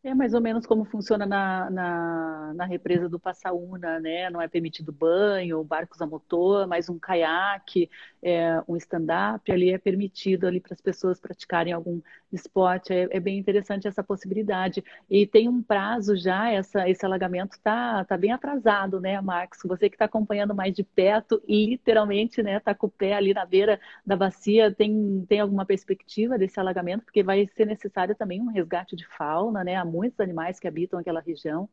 [0.05, 4.31] É mais ou menos como funciona na, na, na, represa do Passaúna, né?
[4.31, 7.91] Não é permitido banho, barcos a motor, mas um caiaque,
[8.27, 12.01] é, um stand-up ali é permitido ali para as pessoas praticarem algum
[12.33, 12.93] esporte.
[12.93, 14.83] É, é, bem interessante essa possibilidade.
[15.09, 19.61] E tem um prazo já, essa, esse alagamento está tá bem atrasado, né, Marcos?
[19.65, 23.47] Você que está acompanhando mais de perto, literalmente, né, está com o pé ali na
[23.47, 27.05] beira da bacia, tem, tem alguma perspectiva desse alagamento?
[27.05, 29.77] Porque vai ser necessário também um resgate de fauna, né?
[29.85, 31.69] muitos animais que habitam aquela região.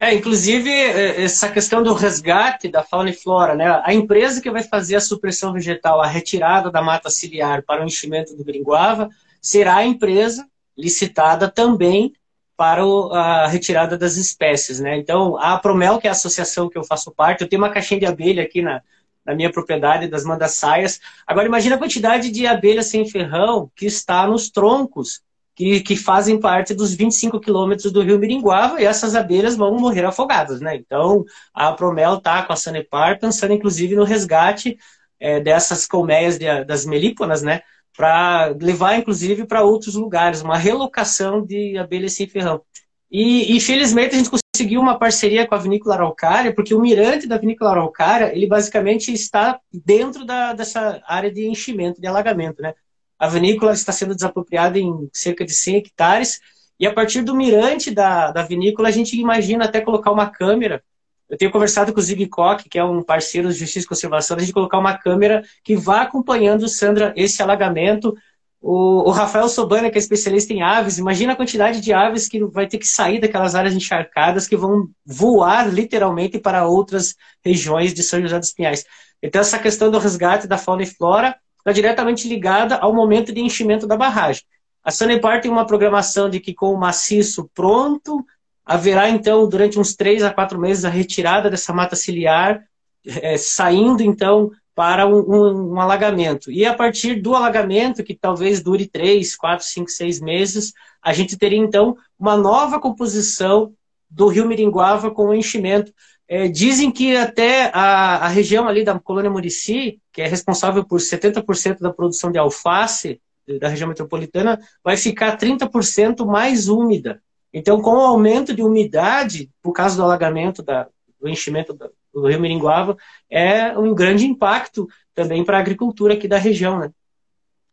[0.00, 3.82] É, inclusive, é, essa questão do resgate da fauna e flora, né?
[3.84, 7.84] A empresa que vai fazer a supressão vegetal, a retirada da mata ciliar para o
[7.84, 9.08] enchimento do Gringuava,
[9.42, 12.12] será a empresa licitada também
[12.56, 14.96] para a retirada das espécies, né?
[14.96, 18.00] Então, a Promel, que é a associação que eu faço parte, eu tenho uma caixinha
[18.00, 18.82] de abelha aqui na,
[19.24, 21.00] na minha propriedade das mandassaias.
[21.26, 25.22] Agora, imagina a quantidade de abelhas sem ferrão que está nos troncos
[25.58, 30.04] que, que fazem parte dos 25 quilômetros do rio Miringuava e essas abelhas vão morrer
[30.04, 30.76] afogadas, né?
[30.76, 34.78] Então, a Promel está com a Sanepar pensando, inclusive, no resgate
[35.18, 37.62] é, dessas colmeias de, das melíponas, né?
[37.96, 42.62] Para levar, inclusive, para outros lugares, uma relocação de abelhas sem ferrão.
[43.10, 47.36] E, infelizmente, a gente conseguiu uma parceria com a Vinícola Araucária, porque o mirante da
[47.36, 52.74] Vinícola Araucária, ele basicamente está dentro da, dessa área de enchimento, de alagamento, né?
[53.18, 56.40] A vinícola está sendo desapropriada em cerca de 100 hectares.
[56.78, 60.82] E a partir do mirante da, da vinícola, a gente imagina até colocar uma câmera.
[61.28, 64.36] Eu tenho conversado com o Zig Koch, que é um parceiro de Justiça e Conservação,
[64.36, 68.16] a gente colocar uma câmera que vá acompanhando, Sandra, esse alagamento.
[68.60, 72.42] O, o, Rafael Sobana, que é especialista em aves, imagina a quantidade de aves que
[72.44, 77.14] vai ter que sair daquelas áreas encharcadas que vão voar literalmente para outras
[77.44, 78.84] regiões de São José dos Pinhais.
[79.22, 83.40] Então, essa questão do resgate da fauna e flora está diretamente ligada ao momento de
[83.40, 84.42] enchimento da barragem.
[84.82, 88.24] A Sanepar tem uma programação de que com o maciço pronto,
[88.64, 92.62] haverá então, durante uns três a quatro meses, a retirada dessa mata ciliar,
[93.04, 96.52] é, saindo então para um, um, um, alagamento.
[96.52, 101.36] E a partir do alagamento, que talvez dure três, quatro, cinco, seis meses, a gente
[101.36, 103.72] teria então uma nova composição
[104.08, 105.92] do rio Miringuava com o enchimento.
[106.28, 111.00] É, dizem que até a, a, região ali da colônia Murici, que é responsável por
[111.00, 113.18] 70% da produção de alface
[113.58, 117.22] da região metropolitana, vai ficar 30% mais úmida.
[117.50, 120.86] Então, com o aumento de umidade, por causa do alagamento, da,
[121.18, 122.94] do enchimento do, do rio Miringuava,
[123.30, 126.90] é um grande impacto também para a agricultura aqui da região, né?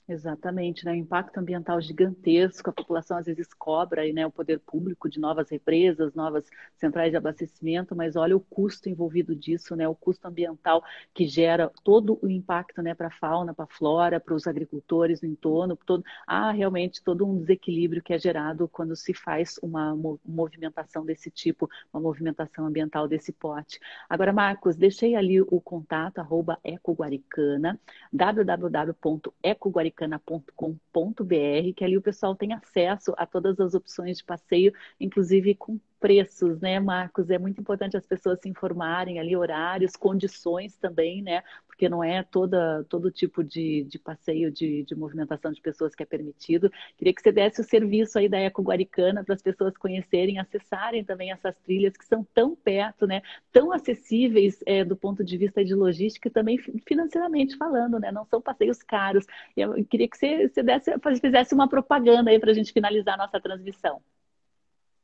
[0.07, 0.91] Exatamente, né?
[0.91, 5.49] O impacto ambiental gigantesco, a população às vezes cobra né, o poder público de novas
[5.49, 6.45] represas, novas
[6.75, 9.87] centrais de abastecimento, mas olha o custo envolvido disso, né?
[9.87, 14.19] O custo ambiental que gera todo o impacto, né, para a fauna, para a flora,
[14.19, 18.95] para os agricultores no entorno, todo, há realmente todo um desequilíbrio que é gerado quando
[18.95, 23.79] se faz uma movimentação desse tipo, uma movimentação ambiental desse porte.
[24.07, 27.79] Agora, Marcos, deixei ali o contato arroba ecoguaricana,
[28.13, 35.55] www.ecoguaricana americana.com.br, que ali o pessoal tem acesso a todas as opções de passeio, inclusive
[35.55, 37.31] com preços, né, Marcos?
[37.31, 41.41] É muito importante as pessoas se informarem ali, horários, condições também, né?
[41.65, 46.03] Porque não é toda, todo tipo de, de passeio de, de movimentação de pessoas que
[46.03, 46.71] é permitido.
[46.95, 51.03] Queria que você desse o serviço aí da Eco Guaricana para as pessoas conhecerem, acessarem
[51.03, 53.23] também essas trilhas que são tão perto, né?
[53.51, 58.11] Tão acessíveis é, do ponto de vista de logística e também financeiramente falando, né?
[58.11, 59.25] Não são passeios caros.
[59.57, 63.17] Eu queria que você, você desse, fizesse uma propaganda aí para a gente finalizar a
[63.25, 63.99] nossa transmissão.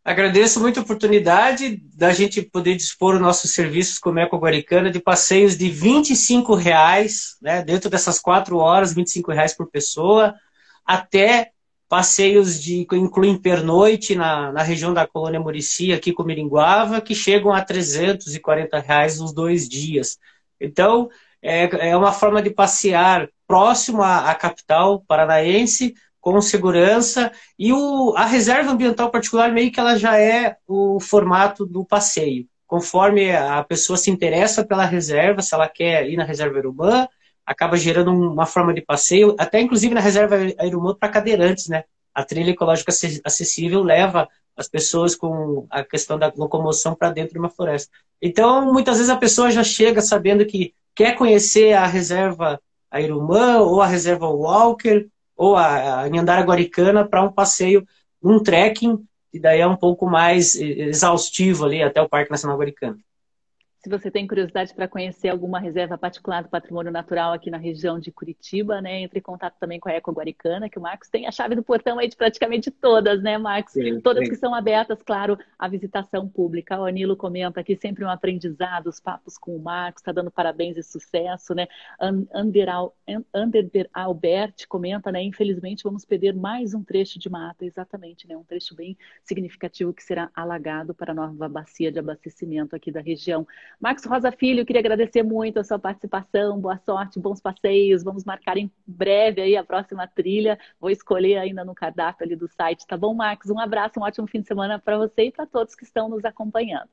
[0.03, 4.99] Agradeço muito a oportunidade da gente poder dispor os nossos serviços como Eco Guaricana de
[4.99, 10.33] passeios de 25 reais, né, dentro dessas quatro horas, 25 reais por pessoa,
[10.83, 11.51] até
[11.87, 17.53] passeios de incluem pernoite na, na região da colônia Murici, aqui com Miringuava, que chegam
[17.53, 20.17] a 340 reais nos dois dias.
[20.59, 21.09] Então,
[21.41, 28.13] é, é uma forma de passear próximo à, à capital paranaense, com segurança e o,
[28.15, 32.47] a reserva ambiental particular meio que ela já é o formato do passeio.
[32.67, 37.07] Conforme a pessoa se interessa pela reserva, se ela quer ir na reserva Irumã,
[37.45, 41.83] acaba gerando uma forma de passeio, até inclusive na reserva Irumã para cadeirantes, né?
[42.13, 42.93] A trilha ecológica
[43.25, 47.91] acessível leva as pessoas com a questão da locomoção para dentro de uma floresta.
[48.21, 52.61] Então, muitas vezes a pessoa já chega sabendo que quer conhecer a reserva
[52.93, 57.85] Irumã ou a reserva Walker ou a, a Nhandara Guaricana para um passeio,
[58.21, 59.03] um trekking,
[59.33, 62.97] e daí é um pouco mais exaustivo ali até o Parque Nacional Guaricana.
[63.83, 67.99] Se você tem curiosidade para conhecer alguma reserva particular do patrimônio natural aqui na região
[67.99, 71.25] de Curitiba, né, entre em contato também com a Eco Guaricana, que o Marcos tem
[71.25, 73.73] a chave do portão aí de praticamente todas, né, Marcos?
[73.73, 74.29] Sim, todas sim.
[74.29, 76.79] que são abertas, claro, à visitação pública.
[76.79, 80.77] O Anilo comenta aqui sempre um aprendizado, os papos com o Marcos, está dando parabéns
[80.77, 81.67] e sucesso, né?
[81.99, 82.67] Ander,
[83.33, 88.43] Ander Albert comenta, né, infelizmente vamos perder mais um trecho de mata, exatamente, né, um
[88.43, 93.47] trecho bem significativo que será alagado para a nova bacia de abastecimento aqui da região.
[93.79, 98.57] Marcos Rosa Filho, queria agradecer muito a sua participação, boa sorte, bons passeios, vamos marcar
[98.57, 102.95] em breve aí a próxima trilha, vou escolher ainda no cardápio ali do site, tá
[102.95, 103.49] bom, Marcos?
[103.49, 106.23] Um abraço, um ótimo fim de semana para você e para todos que estão nos
[106.23, 106.89] acompanhando.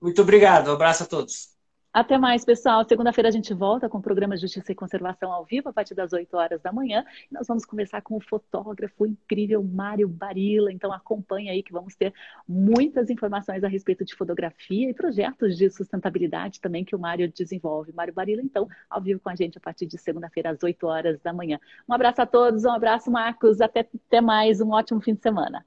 [0.00, 1.55] Muito obrigado, um abraço a todos.
[1.96, 2.84] Até mais, pessoal.
[2.86, 6.12] Segunda-feira a gente volta com o programa Justiça e Conservação ao vivo, a partir das
[6.12, 7.02] 8 horas da manhã.
[7.30, 10.70] E nós vamos conversar com o fotógrafo incrível Mário Barila.
[10.70, 12.12] Então acompanhe aí que vamos ter
[12.46, 17.94] muitas informações a respeito de fotografia e projetos de sustentabilidade também que o Mário desenvolve.
[17.94, 21.18] Mário Barila, então, ao vivo com a gente a partir de segunda-feira às 8 horas
[21.22, 21.58] da manhã.
[21.88, 23.62] Um abraço a todos, um abraço, Marcos.
[23.62, 25.64] Até, até mais, um ótimo fim de semana.